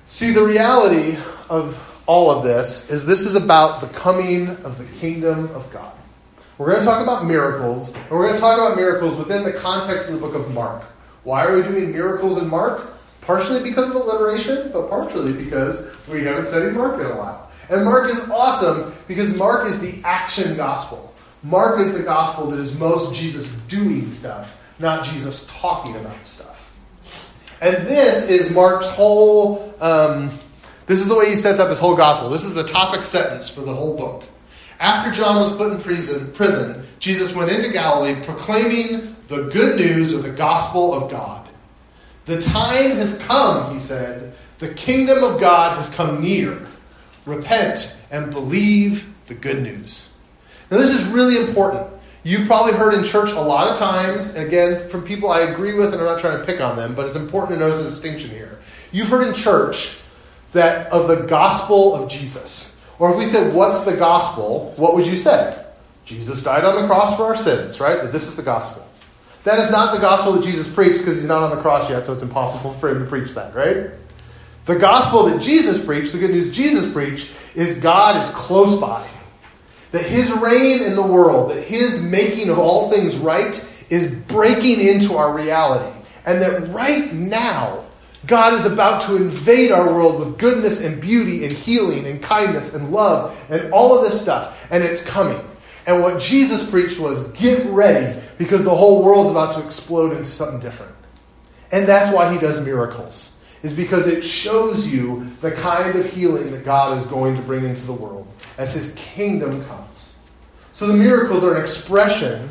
See, 0.07 0.33
the 0.33 0.45
reality 0.45 1.17
of 1.49 1.83
all 2.07 2.31
of 2.31 2.45
this 2.45 2.91
is 2.91 3.07
this 3.07 3.23
is 3.23 3.35
about 3.35 3.81
the 3.81 3.89
coming 3.89 4.49
of 4.49 4.79
the 4.79 4.85
kingdom 4.99 5.51
of 5.55 5.71
God. 5.73 5.93
We're 6.59 6.71
going 6.71 6.81
to 6.81 6.87
talk 6.87 7.03
about 7.03 7.27
miracles, 7.27 7.95
and 7.95 8.11
we're 8.11 8.23
going 8.23 8.35
to 8.35 8.41
talk 8.41 8.59
about 8.59 8.77
miracles 8.77 9.17
within 9.17 9.45
the 9.45 9.53
context 9.53 10.09
of 10.09 10.15
the 10.15 10.21
book 10.21 10.35
of 10.35 10.53
Mark. 10.55 10.83
Why 11.25 11.45
are 11.45 11.57
we 11.57 11.63
doing 11.63 11.93
miracles 11.93 12.41
in 12.41 12.49
Mark? 12.49 12.95
Partially 13.21 13.63
because 13.63 13.91
of 13.91 13.97
alliteration, 13.97 14.71
but 14.73 14.89
partially 14.89 15.33
because 15.33 15.93
we 16.09 16.23
haven't 16.23 16.47
studied 16.47 16.75
Mark 16.75 17.01
in 17.01 17.07
a 17.07 17.17
while. 17.17 17.51
And 17.69 17.85
Mark 17.85 18.09
is 18.09 18.31
awesome 18.31 18.93
because 19.09 19.37
Mark 19.37 19.67
is 19.67 19.81
the 19.81 20.01
action 20.05 20.57
gospel. 20.57 21.13
Mark 21.47 21.79
is 21.79 21.97
the 21.97 22.03
gospel 22.03 22.51
that 22.51 22.59
is 22.59 22.77
most 22.77 23.15
Jesus 23.15 23.53
doing 23.69 24.11
stuff, 24.11 24.75
not 24.81 25.05
Jesus 25.05 25.47
talking 25.47 25.95
about 25.95 26.27
stuff. 26.27 26.77
And 27.61 27.77
this 27.87 28.29
is 28.29 28.51
Mark's 28.51 28.91
whole, 28.91 29.73
um, 29.81 30.31
this 30.87 30.99
is 30.99 31.07
the 31.07 31.17
way 31.17 31.27
he 31.27 31.37
sets 31.37 31.61
up 31.61 31.69
his 31.69 31.79
whole 31.79 31.95
gospel. 31.95 32.31
This 32.31 32.43
is 32.43 32.55
the 32.55 32.65
topic 32.65 33.05
sentence 33.05 33.49
for 33.49 33.61
the 33.61 33.73
whole 33.73 33.97
book. 33.97 34.25
After 34.81 35.13
John 35.13 35.37
was 35.37 35.55
put 35.55 35.73
in 35.73 35.79
prison, 35.79 36.33
prison, 36.33 36.83
Jesus 36.99 37.33
went 37.33 37.53
into 37.53 37.71
Galilee 37.71 38.21
proclaiming 38.25 39.17
the 39.29 39.49
good 39.53 39.77
news 39.77 40.13
or 40.13 40.19
the 40.19 40.33
gospel 40.33 40.95
of 40.95 41.09
God. 41.13 41.49
The 42.25 42.41
time 42.41 42.97
has 42.97 43.23
come, 43.25 43.73
he 43.73 43.79
said. 43.79 44.35
The 44.59 44.75
kingdom 44.75 45.23
of 45.23 45.41
God 45.41 45.77
has 45.77 45.95
come 45.95 46.21
near. 46.21 46.67
Repent 47.25 48.05
and 48.11 48.33
believe 48.33 49.15
the 49.29 49.35
good 49.35 49.63
news. 49.63 50.16
Now, 50.71 50.79
this 50.79 50.93
is 50.93 51.07
really 51.09 51.47
important. 51.47 51.87
You've 52.25 52.49
probably 52.49 52.73
heard 52.73 52.95
in 52.95 53.05
church 53.05 53.31
a 53.31 53.41
lot 53.41 53.71
of 53.71 53.77
times, 53.77 54.35
and 54.35 54.47
again, 54.47 54.89
from 54.89 55.05
people 55.05 55.31
I 55.31 55.43
agree 55.43 55.75
with, 55.75 55.93
and 55.93 56.01
I'm 56.01 56.07
not 56.07 56.19
trying 56.19 56.39
to 56.41 56.45
pick 56.45 56.61
on 56.61 56.75
them, 56.75 56.95
but 56.95 57.07
it's 57.07 57.15
important 57.15 57.59
to 57.59 57.65
notice 57.65 57.79
a 57.79 57.85
distinction 57.85 58.31
here. 58.31 58.59
You've 58.91 59.09
heard 59.09 59.29
in 59.29 59.33
church 59.33 60.01
that 60.53 60.93
of 60.93 61.07
the 61.07 61.27
gospel 61.27 61.95
of 61.95 62.11
Jesus. 62.11 62.83
Or 62.99 63.13
if 63.13 63.17
we 63.17 63.27
said, 63.27 63.55
What's 63.55 63.85
the 63.85 63.97
gospel? 63.97 64.73
What 64.77 64.95
would 64.97 65.07
you 65.07 65.17
say? 65.17 65.63
Jesus 66.05 66.43
died 66.43 66.65
on 66.65 66.81
the 66.81 66.87
cross 66.89 67.17
for 67.17 67.25
our 67.25 67.37
sins, 67.37 67.79
right? 67.79 68.03
That 68.03 68.13
this 68.13 68.27
is 68.27 68.37
the 68.37 68.43
gospel. 68.43 68.87
That 69.45 69.61
is 69.61 69.71
not 69.71 69.95
the 69.95 70.01
gospel 70.01 70.33
that 70.33 70.43
Jesus 70.43 70.73
preached 70.73 70.99
because 70.99 71.17
he's 71.17 71.29
not 71.29 71.43
on 71.43 71.51
the 71.51 71.63
cross 71.63 71.89
yet, 71.89 72.07
so 72.07 72.13
it's 72.13 72.23
impossible 72.23 72.73
for 72.73 72.89
him 72.89 73.01
to 73.01 73.07
preach 73.09 73.35
that, 73.35 73.55
right? 73.55 73.91
The 74.65 74.77
gospel 74.77 75.25
that 75.25 75.41
Jesus 75.41 75.85
preached, 75.85 76.13
the 76.13 76.19
good 76.19 76.33
news 76.33 76.51
Jesus 76.51 76.93
preached, 76.93 77.31
is 77.55 77.79
God 77.79 78.21
is 78.21 78.31
close 78.31 78.81
by. 78.81 79.07
That 79.97 80.05
his 80.05 80.31
reign 80.31 80.83
in 80.83 80.95
the 80.95 81.01
world, 81.01 81.53
that 81.53 81.63
his 81.63 82.03
making 82.03 82.51
of 82.51 82.59
all 82.59 82.91
things 82.91 83.17
right, 83.17 83.57
is 83.89 84.15
breaking 84.15 84.79
into 84.79 85.15
our 85.15 85.35
reality. 85.35 85.91
And 86.27 86.43
that 86.43 86.69
right 86.69 87.11
now, 87.15 87.87
God 88.27 88.53
is 88.53 88.67
about 88.67 89.01
to 89.03 89.17
invade 89.17 89.73
our 89.73 89.87
world 89.87 90.19
with 90.19 90.37
goodness 90.37 90.85
and 90.85 91.01
beauty 91.01 91.45
and 91.45 91.53
healing 91.53 92.05
and 92.07 92.23
kindness 92.23 92.75
and 92.75 92.93
love 92.93 93.43
and 93.49 93.73
all 93.73 93.97
of 93.97 94.05
this 94.05 94.21
stuff. 94.21 94.71
And 94.71 94.85
it's 94.85 95.09
coming. 95.09 95.41
And 95.87 96.03
what 96.03 96.21
Jesus 96.21 96.69
preached 96.69 97.01
was 97.01 97.33
get 97.33 97.65
ready 97.71 98.21
because 98.37 98.65
the 98.65 98.75
whole 98.75 99.03
world's 99.03 99.31
about 99.31 99.55
to 99.55 99.65
explode 99.65 100.13
into 100.13 100.25
something 100.25 100.61
different. 100.61 100.93
And 101.73 101.89
that's 101.89 102.15
why 102.15 102.31
he 102.35 102.39
does 102.39 102.63
miracles, 102.63 103.36
is 103.67 103.75
because 103.75 104.07
it 104.07 104.23
shows 104.23 104.93
you 104.93 105.25
the 105.41 105.51
kind 105.51 105.97
of 105.97 106.09
healing 106.13 106.53
that 106.53 106.65
God 106.65 106.97
is 106.97 107.05
going 107.07 107.35
to 107.35 107.43
bring 107.43 107.65
into 107.65 107.85
the 107.85 107.93
world 107.93 108.29
as 108.59 108.75
his 108.75 108.95
kingdom 108.95 109.65
comes. 109.65 110.21
So 110.71 110.87
the 110.87 110.95
miracles 110.95 111.43
are 111.43 111.57
an 111.57 111.61
expression 111.61 112.49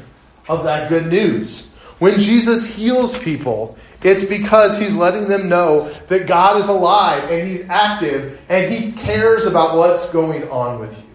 of 0.50 0.66
that 0.66 0.90
good 0.90 1.08
news. 1.08 1.72
When 2.00 2.20
Jesus 2.20 2.76
heals 2.76 3.18
people, 3.18 3.78
it's 4.04 4.26
because 4.26 4.78
he's 4.78 4.94
letting 4.94 5.30
them 5.30 5.48
know 5.48 5.88
that 6.10 6.28
God 6.28 6.60
is 6.60 6.68
alive 6.68 7.32
and 7.32 7.48
he's 7.48 7.70
active 7.70 8.44
and 8.50 8.72
he 8.72 8.92
cares 8.92 9.46
about 9.46 9.78
what's 9.78 10.12
going 10.12 10.44
on 10.50 10.82
with 10.82 10.98
you. 10.98 11.06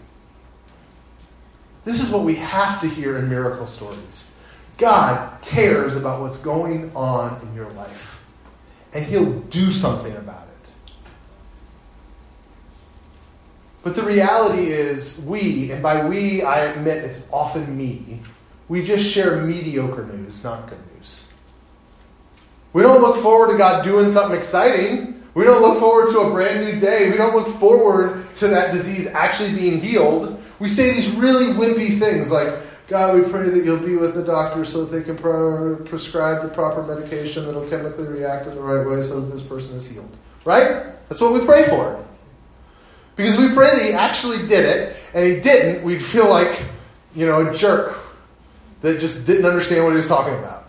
This 1.85 2.03
is 2.03 2.11
what 2.11 2.23
we 2.23 2.37
have 2.37 2.81
to 2.81 2.89
hear 2.89 3.19
in 3.19 3.29
miracle 3.29 3.67
stories. 3.67 4.35
God 4.79 5.43
cares 5.43 5.95
about 5.95 6.23
what's 6.23 6.39
going 6.39 6.91
on 6.97 7.39
in 7.43 7.55
your 7.55 7.69
life, 7.73 8.10
and 8.92 9.05
he'll 9.05 9.40
do 9.42 9.70
something 9.70 10.14
about 10.16 10.44
it. 10.44 10.72
But 13.83 13.94
the 13.94 14.03
reality 14.03 14.66
is, 14.66 15.24
we, 15.26 15.70
and 15.72 15.83
by 15.83 16.07
we 16.07 16.42
I 16.42 16.64
admit 16.64 17.05
it's 17.05 17.31
often 17.33 17.76
me, 17.76 18.20
we 18.68 18.85
just 18.85 19.11
share 19.11 19.42
mediocre 19.42 20.05
news, 20.07 20.44
not 20.44 20.68
good 20.68 20.79
news. 20.94 21.29
We 22.72 22.83
don't 22.83 23.00
look 23.00 23.16
forward 23.16 23.53
to 23.53 23.59
God 23.59 23.83
doing 23.85 24.09
something 24.09 24.37
exciting. 24.37 25.22
We 25.35 25.44
don't 25.44 25.62
look 25.62 25.79
forward 25.81 26.11
to 26.11 26.20
a 26.20 26.31
brand 26.31 26.64
new 26.64 26.79
day. 26.79 27.11
We 27.11 27.16
don't 27.16 27.35
look 27.35 27.48
forward 27.48 28.33
to 28.37 28.48
that 28.48 28.70
disease 28.70 29.09
actually 29.09 29.55
being 29.55 29.81
healed. 29.81 30.40
We 30.59 30.68
say 30.68 30.92
these 30.92 31.14
really 31.16 31.46
wimpy 31.55 31.98
things 31.98 32.31
like, 32.31 32.55
God, 32.90 33.14
we 33.14 33.31
pray 33.31 33.48
that 33.48 33.64
you'll 33.64 33.79
be 33.79 33.94
with 33.94 34.16
the 34.16 34.24
doctor 34.24 34.64
so 34.64 34.85
that 34.85 34.90
they 34.96 35.05
can 35.05 35.16
pro- 35.16 35.76
prescribe 35.76 36.42
the 36.42 36.48
proper 36.48 36.83
medication 36.83 37.46
that'll 37.46 37.68
chemically 37.68 38.09
react 38.09 38.48
in 38.48 38.57
the 38.57 38.61
right 38.61 38.85
way 38.85 39.00
so 39.00 39.20
that 39.20 39.33
this 39.33 39.42
person 39.42 39.76
is 39.76 39.88
healed. 39.88 40.11
Right? 40.44 40.87
That's 41.09 41.20
what 41.20 41.33
we 41.33 41.46
pray 41.46 41.68
for. 41.68 42.05
Because 43.14 43.38
we 43.38 43.46
pray 43.55 43.70
that 43.70 43.83
he 43.83 43.92
actually 43.92 44.38
did 44.48 44.64
it, 44.64 45.11
and 45.14 45.24
he 45.24 45.38
didn't, 45.40 45.85
we'd 45.85 46.03
feel 46.03 46.29
like, 46.29 46.64
you 47.14 47.26
know, 47.26 47.48
a 47.48 47.55
jerk 47.55 47.96
that 48.81 48.98
just 48.98 49.24
didn't 49.24 49.46
understand 49.46 49.85
what 49.85 49.90
he 49.90 49.96
was 49.96 50.09
talking 50.09 50.35
about. 50.35 50.68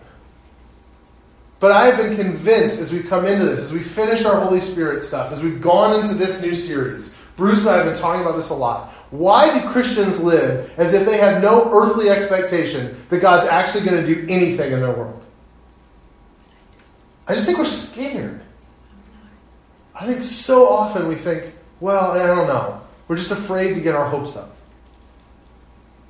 But 1.58 1.72
I 1.72 1.86
have 1.86 1.96
been 1.96 2.14
convinced 2.14 2.80
as 2.80 2.92
we've 2.92 3.08
come 3.08 3.26
into 3.26 3.46
this, 3.46 3.62
as 3.62 3.72
we 3.72 3.80
finished 3.80 4.26
our 4.26 4.40
Holy 4.40 4.60
Spirit 4.60 5.02
stuff, 5.02 5.32
as 5.32 5.42
we've 5.42 5.60
gone 5.60 5.98
into 5.98 6.14
this 6.14 6.40
new 6.40 6.54
series, 6.54 7.16
Bruce 7.36 7.66
and 7.66 7.70
I 7.70 7.76
have 7.78 7.86
been 7.86 7.96
talking 7.96 8.22
about 8.22 8.36
this 8.36 8.50
a 8.50 8.54
lot. 8.54 8.94
Why 9.12 9.60
do 9.60 9.68
Christians 9.68 10.24
live 10.24 10.72
as 10.78 10.94
if 10.94 11.04
they 11.04 11.18
have 11.18 11.42
no 11.42 11.70
earthly 11.70 12.08
expectation 12.08 12.96
that 13.10 13.20
God's 13.20 13.46
actually 13.46 13.84
going 13.84 14.04
to 14.04 14.14
do 14.14 14.26
anything 14.28 14.72
in 14.72 14.80
their 14.80 14.92
world? 14.92 15.24
I 17.28 17.34
just 17.34 17.44
think 17.44 17.58
we're 17.58 17.66
scared. 17.66 18.40
I 19.94 20.06
think 20.06 20.22
so 20.22 20.66
often 20.66 21.08
we 21.08 21.14
think, 21.14 21.54
well, 21.78 22.12
I 22.12 22.26
don't 22.26 22.46
know. 22.46 22.80
We're 23.06 23.16
just 23.16 23.30
afraid 23.30 23.74
to 23.74 23.80
get 23.82 23.94
our 23.94 24.08
hopes 24.08 24.34
up. 24.34 24.56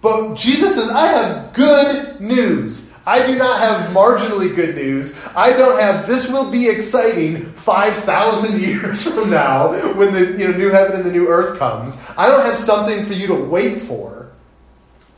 But 0.01 0.37
Jesus 0.37 0.77
says, 0.77 0.88
I 0.91 1.07
have 1.07 1.53
good 1.55 2.21
news. 2.21 2.92
I 3.05 3.27
do 3.27 3.37
not 3.37 3.59
have 3.59 3.91
marginally 3.91 4.55
good 4.55 4.77
news. 4.77 5.19
I 5.35 5.57
don't 5.57 5.81
have 5.81 6.07
this 6.07 6.31
will 6.31 6.51
be 6.51 6.69
exciting 6.69 7.43
5,000 7.43 8.61
years 8.61 9.03
from 9.15 9.31
now 9.31 9.73
when 9.97 10.12
the 10.12 10.37
you 10.38 10.51
know, 10.51 10.57
new 10.57 10.71
heaven 10.71 10.97
and 10.97 11.05
the 11.05 11.12
new 11.12 11.29
earth 11.29 11.59
comes. 11.59 12.01
I 12.17 12.29
don't 12.29 12.47
have 12.47 12.57
something 12.57 13.05
for 13.05 13.15
you 13.15 13.27
to 13.29 13.35
wait 13.35 13.81
for. 13.81 14.31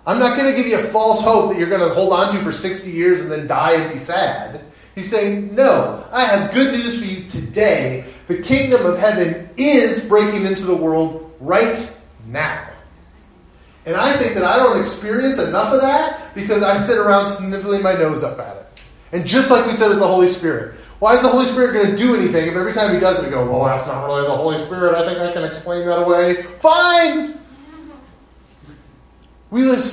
I'm 0.06 0.18
not 0.18 0.36
going 0.36 0.50
to 0.50 0.56
give 0.56 0.66
you 0.66 0.78
a 0.78 0.82
false 0.82 1.22
hope 1.22 1.50
that 1.50 1.58
you're 1.58 1.68
going 1.68 1.86
to 1.86 1.94
hold 1.94 2.12
on 2.12 2.32
to 2.34 2.38
for 2.40 2.52
60 2.52 2.90
years 2.90 3.20
and 3.20 3.30
then 3.30 3.46
die 3.46 3.72
and 3.72 3.92
be 3.92 3.98
sad. 3.98 4.60
He's 4.94 5.10
saying, 5.10 5.54
No, 5.54 6.04
I 6.12 6.24
have 6.24 6.52
good 6.52 6.72
news 6.74 6.98
for 6.98 7.04
you 7.04 7.28
today. 7.28 8.04
The 8.28 8.40
kingdom 8.42 8.84
of 8.86 8.98
heaven 8.98 9.48
is 9.56 10.06
breaking 10.08 10.46
into 10.46 10.64
the 10.66 10.76
world 10.76 11.34
right 11.40 12.00
now. 12.26 12.73
And 13.86 13.96
I 13.96 14.16
think 14.16 14.34
that 14.34 14.44
I 14.44 14.56
don't 14.56 14.80
experience 14.80 15.38
enough 15.38 15.72
of 15.72 15.80
that 15.80 16.34
because 16.34 16.62
I 16.62 16.76
sit 16.76 16.98
around 16.98 17.26
sniffling 17.26 17.82
my 17.82 17.92
nose 17.92 18.24
up 18.24 18.38
at 18.38 18.56
it. 18.56 18.82
And 19.12 19.26
just 19.26 19.50
like 19.50 19.66
we 19.66 19.72
said 19.72 19.90
with 19.90 19.98
the 19.98 20.08
Holy 20.08 20.26
Spirit, 20.26 20.80
why 20.98 21.14
is 21.14 21.22
the 21.22 21.28
Holy 21.28 21.46
Spirit 21.46 21.74
going 21.74 21.90
to 21.90 21.96
do 21.96 22.14
anything 22.16 22.48
if 22.48 22.56
every 22.56 22.72
time 22.72 22.94
he 22.94 23.00
does 23.00 23.20
it 23.20 23.26
we 23.26 23.30
go, 23.30 23.48
well, 23.48 23.66
that's 23.66 23.86
not 23.86 24.06
really 24.06 24.22
the 24.22 24.36
Holy 24.36 24.58
Spirit. 24.58 24.94
I 24.94 25.06
think 25.06 25.20
I 25.20 25.32
can 25.32 25.44
explain 25.44 25.86
that 25.86 26.02
away. 26.02 26.42
Fine! 26.42 27.38
We 29.50 29.62
live, 29.62 29.84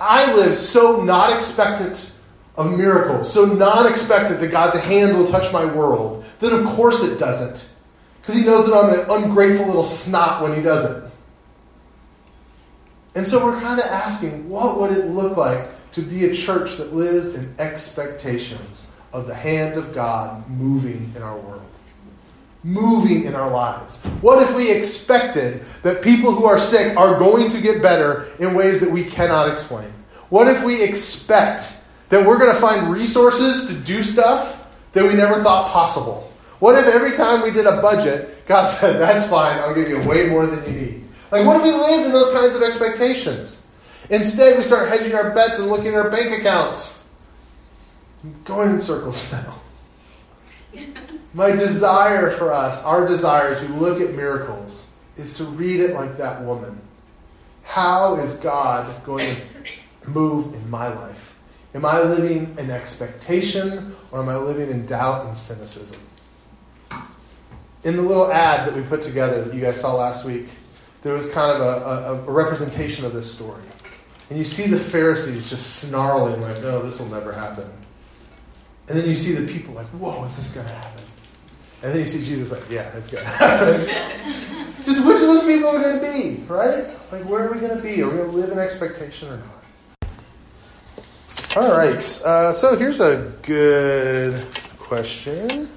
I 0.00 0.34
live 0.34 0.54
so 0.54 1.02
not 1.02 1.34
expectant 1.34 2.12
of 2.56 2.76
miracles, 2.76 3.32
so 3.32 3.46
not 3.46 3.90
expectant 3.90 4.40
that 4.40 4.50
God's 4.50 4.76
hand 4.76 5.16
will 5.16 5.26
touch 5.26 5.52
my 5.52 5.64
world, 5.64 6.24
that 6.40 6.52
of 6.52 6.66
course 6.66 7.02
it 7.02 7.18
doesn't. 7.18 7.70
Because 8.20 8.34
he 8.34 8.44
knows 8.44 8.66
that 8.66 8.74
I'm 8.74 8.98
an 8.98 9.24
ungrateful 9.24 9.66
little 9.66 9.84
snot 9.84 10.42
when 10.42 10.54
he 10.54 10.60
does 10.60 10.84
it. 10.84 11.05
And 13.16 13.26
so 13.26 13.46
we're 13.46 13.58
kind 13.62 13.80
of 13.80 13.86
asking, 13.86 14.46
what 14.46 14.78
would 14.78 14.92
it 14.94 15.06
look 15.06 15.38
like 15.38 15.66
to 15.92 16.02
be 16.02 16.26
a 16.26 16.34
church 16.34 16.76
that 16.76 16.94
lives 16.94 17.34
in 17.34 17.54
expectations 17.58 18.94
of 19.10 19.26
the 19.26 19.34
hand 19.34 19.78
of 19.78 19.94
God 19.94 20.46
moving 20.50 21.10
in 21.16 21.22
our 21.22 21.38
world? 21.38 21.62
Moving 22.62 23.24
in 23.24 23.34
our 23.34 23.50
lives. 23.50 24.04
What 24.20 24.46
if 24.46 24.54
we 24.54 24.70
expected 24.70 25.64
that 25.82 26.02
people 26.02 26.30
who 26.34 26.44
are 26.44 26.58
sick 26.58 26.94
are 26.98 27.18
going 27.18 27.48
to 27.48 27.60
get 27.62 27.80
better 27.80 28.28
in 28.38 28.54
ways 28.54 28.80
that 28.80 28.90
we 28.90 29.02
cannot 29.02 29.50
explain? 29.50 29.90
What 30.28 30.46
if 30.46 30.62
we 30.62 30.84
expect 30.84 31.84
that 32.10 32.26
we're 32.26 32.38
going 32.38 32.54
to 32.54 32.60
find 32.60 32.92
resources 32.92 33.68
to 33.68 33.82
do 33.82 34.02
stuff 34.02 34.90
that 34.92 35.04
we 35.04 35.14
never 35.14 35.42
thought 35.42 35.70
possible? 35.70 36.30
What 36.58 36.76
if 36.78 36.94
every 36.94 37.16
time 37.16 37.42
we 37.42 37.50
did 37.50 37.64
a 37.64 37.80
budget, 37.80 38.46
God 38.46 38.66
said, 38.66 39.00
That's 39.00 39.26
fine, 39.26 39.58
I'll 39.60 39.74
give 39.74 39.88
you 39.88 40.06
way 40.06 40.28
more 40.28 40.44
than 40.44 40.62
you 40.70 40.80
need? 40.80 40.85
Like, 41.30 41.44
what 41.44 41.56
if 41.56 41.62
we 41.62 41.72
lived 41.72 42.06
in 42.06 42.12
those 42.12 42.32
kinds 42.32 42.54
of 42.54 42.62
expectations? 42.62 43.66
Instead, 44.10 44.56
we 44.56 44.62
start 44.62 44.88
hedging 44.88 45.14
our 45.14 45.34
bets 45.34 45.58
and 45.58 45.68
looking 45.68 45.88
at 45.88 45.94
our 45.94 46.10
bank 46.10 46.40
accounts. 46.40 47.02
I'm 48.22 48.42
going 48.44 48.70
in 48.70 48.80
circles 48.80 49.32
now. 50.74 50.82
My 51.34 51.50
desire 51.50 52.30
for 52.30 52.52
us, 52.52 52.84
our 52.84 53.06
desire 53.06 53.48
as 53.48 53.60
we 53.60 53.68
look 53.68 54.00
at 54.00 54.14
miracles, 54.14 54.94
is 55.16 55.36
to 55.38 55.44
read 55.44 55.80
it 55.80 55.94
like 55.94 56.16
that 56.16 56.42
woman. 56.42 56.80
How 57.64 58.16
is 58.16 58.38
God 58.38 59.04
going 59.04 59.26
to 59.26 60.08
move 60.08 60.54
in 60.54 60.70
my 60.70 60.88
life? 60.88 61.36
Am 61.74 61.84
I 61.84 62.00
living 62.00 62.56
in 62.58 62.70
expectation 62.70 63.94
or 64.10 64.20
am 64.20 64.28
I 64.28 64.36
living 64.36 64.70
in 64.70 64.86
doubt 64.86 65.26
and 65.26 65.36
cynicism? 65.36 66.00
In 67.84 67.96
the 67.96 68.02
little 68.02 68.32
ad 68.32 68.66
that 68.66 68.74
we 68.74 68.82
put 68.82 69.02
together 69.02 69.44
that 69.44 69.54
you 69.54 69.60
guys 69.60 69.80
saw 69.80 69.94
last 69.94 70.24
week, 70.24 70.46
there 71.06 71.14
was 71.14 71.32
kind 71.32 71.50
of 71.52 71.60
a, 71.60 71.64
a, 71.64 72.14
a 72.14 72.30
representation 72.30 73.04
of 73.04 73.12
this 73.12 73.32
story. 73.32 73.62
And 74.28 74.38
you 74.38 74.44
see 74.44 74.68
the 74.68 74.78
Pharisees 74.78 75.48
just 75.48 75.76
snarling, 75.76 76.40
like, 76.40 76.60
no, 76.62 76.82
this 76.82 77.00
will 77.00 77.08
never 77.08 77.32
happen. 77.32 77.70
And 78.88 78.98
then 78.98 79.08
you 79.08 79.14
see 79.14 79.32
the 79.32 79.52
people 79.52 79.74
like, 79.74 79.86
whoa, 79.88 80.24
is 80.24 80.36
this 80.36 80.54
going 80.54 80.66
to 80.66 80.72
happen? 80.72 81.02
And 81.82 81.92
then 81.92 82.00
you 82.00 82.06
see 82.06 82.24
Jesus 82.24 82.50
like, 82.50 82.68
yeah, 82.68 82.90
it's 82.96 83.10
going 83.10 83.24
to 83.24 83.30
happen. 83.30 84.74
Just 84.84 85.06
which 85.06 85.16
of 85.16 85.22
those 85.22 85.44
people 85.44 85.68
are 85.68 85.80
going 85.80 86.00
to 86.00 86.12
be, 86.12 86.42
right? 86.44 86.86
Like, 87.12 87.24
where 87.24 87.46
are 87.46 87.52
we 87.52 87.60
going 87.60 87.76
to 87.76 87.82
be? 87.82 88.02
Are 88.02 88.08
we 88.08 88.16
going 88.16 88.30
to 88.30 88.36
live 88.36 88.50
in 88.50 88.58
expectation 88.58 89.28
or 89.28 89.36
not? 89.36 90.10
All 91.56 91.76
right. 91.76 92.22
Uh, 92.24 92.52
so 92.52 92.76
here's 92.76 93.00
a 93.00 93.32
good 93.42 94.34
question. 94.78 95.68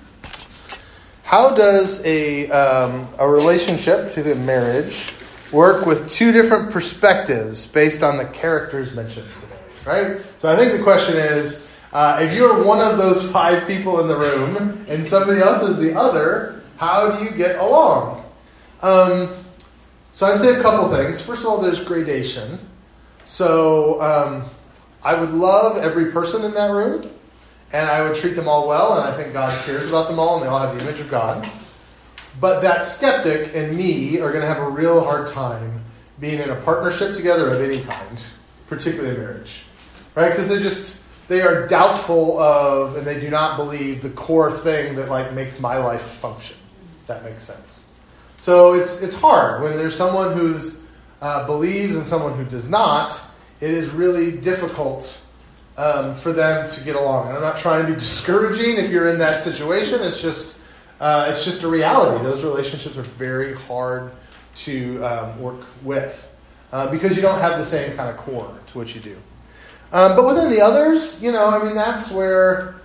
How 1.24 1.54
does 1.56 2.04
a, 2.06 2.50
um, 2.50 3.08
a 3.20 3.28
relationship, 3.28 4.08
particularly 4.08 4.42
marriage, 4.44 5.14
work 5.52 5.86
with 5.86 6.10
two 6.10 6.32
different 6.32 6.72
perspectives 6.72 7.68
based 7.68 8.04
on 8.04 8.18
the 8.18 8.26
characters 8.26 8.96
mentioned 8.96 9.28
today? 9.34 9.56
Right? 9.86 10.22
So 10.38 10.52
I 10.52 10.56
think 10.56 10.74
the 10.74 10.84
question 10.84 11.16
is 11.18 11.80
uh, 11.92 12.20
if 12.22 12.36
you're 12.36 12.64
one 12.64 12.80
of 12.80 12.98
those 12.98 13.30
five 13.30 13.68
people 13.68 14.00
in 14.00 14.08
the 14.08 14.16
room 14.16 14.86
and 14.88 15.06
somebody 15.06 15.40
else 15.40 15.64
is 15.64 15.78
the 15.78 15.98
other, 15.98 16.62
how 16.78 17.16
do 17.16 17.24
you 17.24 17.32
get 17.32 17.58
along? 17.58 18.24
Um, 18.82 19.28
so 20.12 20.28
I'd 20.28 20.38
say 20.38 20.58
a 20.58 20.62
couple 20.62 20.90
things. 20.90 21.22
First 21.22 21.44
of 21.44 21.50
all, 21.50 21.62
there's 21.62 21.84
gradation. 21.84 22.60
So 23.24 24.02
um, 24.02 24.44
I 25.04 25.20
would 25.20 25.32
love 25.32 25.78
every 25.78 26.12
person 26.12 26.44
in 26.44 26.54
that 26.54 26.72
room, 26.72 27.10
and 27.72 27.90
I 27.90 28.02
would 28.02 28.16
treat 28.16 28.36
them 28.36 28.48
all 28.48 28.68
well, 28.68 29.00
and 29.00 29.08
I 29.08 29.16
think 29.16 29.34
God 29.34 29.58
cares 29.66 29.88
about 29.88 30.08
them 30.10 30.20
all, 30.20 30.36
and 30.36 30.44
they 30.44 30.48
all 30.48 30.60
have 30.60 30.78
the 30.78 30.88
image 30.88 31.00
of 31.00 31.10
God. 31.10 31.48
But 32.40 32.62
that 32.62 32.86
skeptic 32.86 33.52
and 33.54 33.76
me 33.76 34.20
are 34.20 34.30
going 34.30 34.42
to 34.42 34.48
have 34.48 34.60
a 34.60 34.70
real 34.70 35.04
hard 35.04 35.28
time 35.28 35.84
being 36.20 36.40
in 36.40 36.50
a 36.50 36.56
partnership 36.56 37.16
together 37.16 37.54
of 37.54 37.62
any 37.62 37.82
kind, 37.82 38.26
particularly 38.68 39.16
a 39.16 39.18
marriage, 39.18 39.64
right? 40.16 40.30
Because 40.30 40.48
they 40.48 40.62
just 40.62 41.04
they 41.28 41.42
are 41.42 41.68
doubtful 41.68 42.40
of 42.40 42.96
and 42.96 43.06
they 43.06 43.20
do 43.20 43.30
not 43.30 43.58
believe 43.58 44.02
the 44.02 44.10
core 44.10 44.52
thing 44.52 44.96
that 44.96 45.10
like 45.10 45.34
makes 45.34 45.60
my 45.60 45.78
life 45.78 46.02
function. 46.02 46.58
that 47.08 47.24
makes 47.24 47.44
sense. 47.44 47.90
So 48.38 48.74
it's 48.74 49.02
it's 49.02 49.16
hard 49.16 49.62
when 49.62 49.76
there's 49.76 49.96
someone 49.96 50.34
who's 50.34 50.84
uh, 51.22 51.46
believes 51.46 51.96
and 51.96 52.06
someone 52.06 52.38
who 52.38 52.46
does 52.46 52.70
not. 52.70 53.20
It 53.60 53.72
is 53.72 53.90
really 53.90 54.32
difficult 54.32 55.22
um, 55.78 56.16
for 56.16 56.32
them 56.32 56.70
to 56.70 56.84
get 56.86 56.96
along. 56.96 57.28
And 57.28 57.36
I'm 57.36 57.42
not 57.42 57.58
trying 57.58 57.86
to 57.86 57.92
be 57.92 58.00
discouraging 58.00 58.78
if 58.78 58.90
you're 58.90 59.08
in 59.08 59.20
that 59.20 59.42
situation. 59.42 60.02
It's 60.02 60.22
just 60.22 60.59
uh, 61.00 61.28
it's 61.30 61.46
just 61.46 61.64
a 61.64 61.68
reality. 61.68 62.24
Those 62.24 62.44
relationships 62.44 62.98
are 62.98 63.04
very 63.04 63.56
hard 63.56 64.12
to 64.56 65.04
um, 65.04 65.40
work 65.40 65.66
with 65.84 66.26
uh, 66.72 66.92
because 66.92 67.16
you 67.16 67.22
don't 67.22 67.40
have 67.40 67.58
the 67.58 67.66
same 67.66 67.96
kind 67.96 68.10
of 68.10 68.18
core 68.18 68.54
to 68.68 68.78
what 68.78 68.94
you 68.94 69.02
do. 69.02 69.18
Um, 69.92 70.16
but 70.16 70.26
within 70.26 70.52
the 70.52 70.62
others, 70.62 71.24
you 71.24 71.32
know, 71.32 71.48
I 71.48 71.64
mean, 71.64 71.74
that's 71.74 72.12
where, 72.12 72.76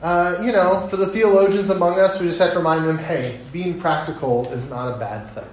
uh, 0.00 0.38
you 0.42 0.52
know, 0.52 0.86
for 0.88 0.96
the 0.96 1.06
theologians 1.06 1.68
among 1.68 1.98
us, 1.98 2.20
we 2.20 2.26
just 2.26 2.40
have 2.40 2.52
to 2.52 2.58
remind 2.58 2.86
them 2.86 2.96
hey, 2.96 3.38
being 3.52 3.78
practical 3.80 4.50
is 4.52 4.70
not 4.70 4.94
a 4.94 4.98
bad 4.98 5.28
thing. 5.30 5.50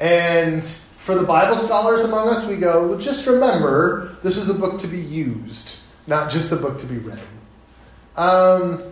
And 0.00 0.64
for 0.64 1.14
the 1.14 1.24
Bible 1.24 1.56
scholars 1.56 2.02
among 2.02 2.28
us, 2.28 2.46
we 2.48 2.56
go, 2.56 2.88
well, 2.88 2.98
just 2.98 3.26
remember 3.26 4.16
this 4.22 4.36
is 4.36 4.48
a 4.48 4.54
book 4.54 4.80
to 4.80 4.88
be 4.88 4.98
used, 4.98 5.80
not 6.06 6.30
just 6.30 6.50
a 6.50 6.56
book 6.56 6.78
to 6.80 6.86
be 6.86 6.98
read. 6.98 7.20
Um, 8.16 8.82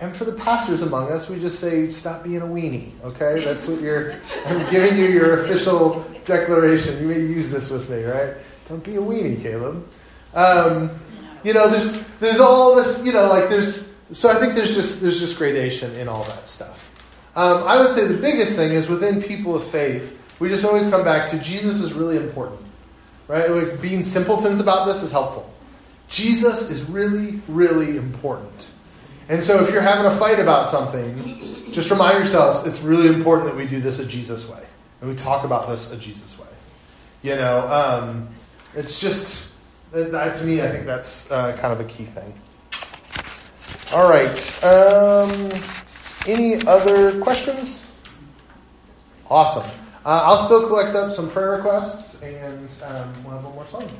and 0.00 0.14
for 0.14 0.24
the 0.24 0.32
pastors 0.32 0.82
among 0.82 1.10
us, 1.10 1.28
we 1.28 1.40
just 1.40 1.58
say, 1.58 1.88
stop 1.88 2.22
being 2.22 2.42
a 2.42 2.46
weenie, 2.46 2.92
okay? 3.02 3.44
That's 3.44 3.66
what 3.66 3.80
you're, 3.80 4.12
I'm 4.46 4.70
giving 4.70 4.98
you 4.98 5.06
your 5.06 5.44
official 5.44 6.04
declaration. 6.24 7.00
You 7.00 7.08
may 7.08 7.20
use 7.20 7.50
this 7.50 7.70
with 7.70 7.90
me, 7.90 8.04
right? 8.04 8.34
Don't 8.68 8.84
be 8.84 8.96
a 8.96 9.00
weenie, 9.00 9.42
Caleb. 9.42 9.88
Um, 10.34 10.90
you 11.42 11.54
know, 11.54 11.68
there's 11.70 12.06
there's 12.18 12.40
all 12.40 12.76
this, 12.76 13.04
you 13.06 13.12
know, 13.12 13.28
like 13.28 13.48
there's 13.48 13.96
so 14.12 14.28
I 14.28 14.34
think 14.34 14.54
there's 14.54 14.74
just 14.74 15.00
there's 15.00 15.20
just 15.20 15.38
gradation 15.38 15.94
in 15.96 16.08
all 16.08 16.24
that 16.24 16.48
stuff. 16.48 16.84
Um, 17.34 17.62
I 17.66 17.78
would 17.78 17.90
say 17.90 18.06
the 18.06 18.20
biggest 18.20 18.56
thing 18.56 18.72
is 18.72 18.88
within 18.88 19.22
people 19.22 19.54
of 19.54 19.64
faith, 19.64 20.20
we 20.40 20.48
just 20.48 20.64
always 20.64 20.90
come 20.90 21.04
back 21.04 21.28
to 21.30 21.38
Jesus 21.38 21.80
is 21.80 21.92
really 21.92 22.16
important, 22.16 22.60
right? 23.28 23.48
Like 23.50 23.80
being 23.80 24.02
simpletons 24.02 24.60
about 24.60 24.86
this 24.86 25.02
is 25.02 25.12
helpful. 25.12 25.52
Jesus 26.08 26.70
is 26.70 26.88
really, 26.88 27.40
really 27.48 27.96
important. 27.96 28.72
And 29.28 29.44
so 29.44 29.62
if 29.62 29.70
you're 29.70 29.82
having 29.82 30.06
a 30.06 30.16
fight 30.16 30.38
about 30.38 30.66
something, 30.66 31.72
just 31.72 31.90
remind 31.90 32.16
yourselves 32.16 32.66
it's 32.66 32.80
really 32.80 33.08
important 33.08 33.48
that 33.48 33.56
we 33.56 33.66
do 33.66 33.80
this 33.80 33.98
a 33.98 34.06
Jesus 34.06 34.48
way. 34.48 34.62
And 35.00 35.10
we 35.10 35.16
talk 35.16 35.44
about 35.44 35.68
this 35.68 35.92
a 35.92 35.98
Jesus 35.98 36.38
way. 36.38 36.46
You 37.22 37.36
know, 37.36 37.70
um, 37.70 38.28
it's 38.74 39.00
just 39.00 39.58
that, 39.92 40.36
to 40.36 40.44
me, 40.44 40.62
I 40.62 40.68
think 40.68 40.86
that's 40.86 41.30
uh, 41.30 41.56
kind 41.56 41.72
of 41.72 41.80
a 41.80 41.84
key 41.84 42.04
thing. 42.04 42.32
All 43.92 44.10
right. 44.10 44.64
Um, 44.64 45.50
any 46.26 46.60
other 46.66 47.20
questions? 47.20 47.96
Awesome. 49.30 49.68
Uh, 50.04 50.22
I'll 50.24 50.38
still 50.38 50.66
collect 50.68 50.94
up 50.94 51.12
some 51.12 51.30
prayer 51.30 51.52
requests, 51.52 52.22
and 52.22 52.74
um, 52.86 53.24
we'll 53.24 53.34
have 53.34 53.44
one 53.44 53.54
more 53.54 53.66
song. 53.66 53.90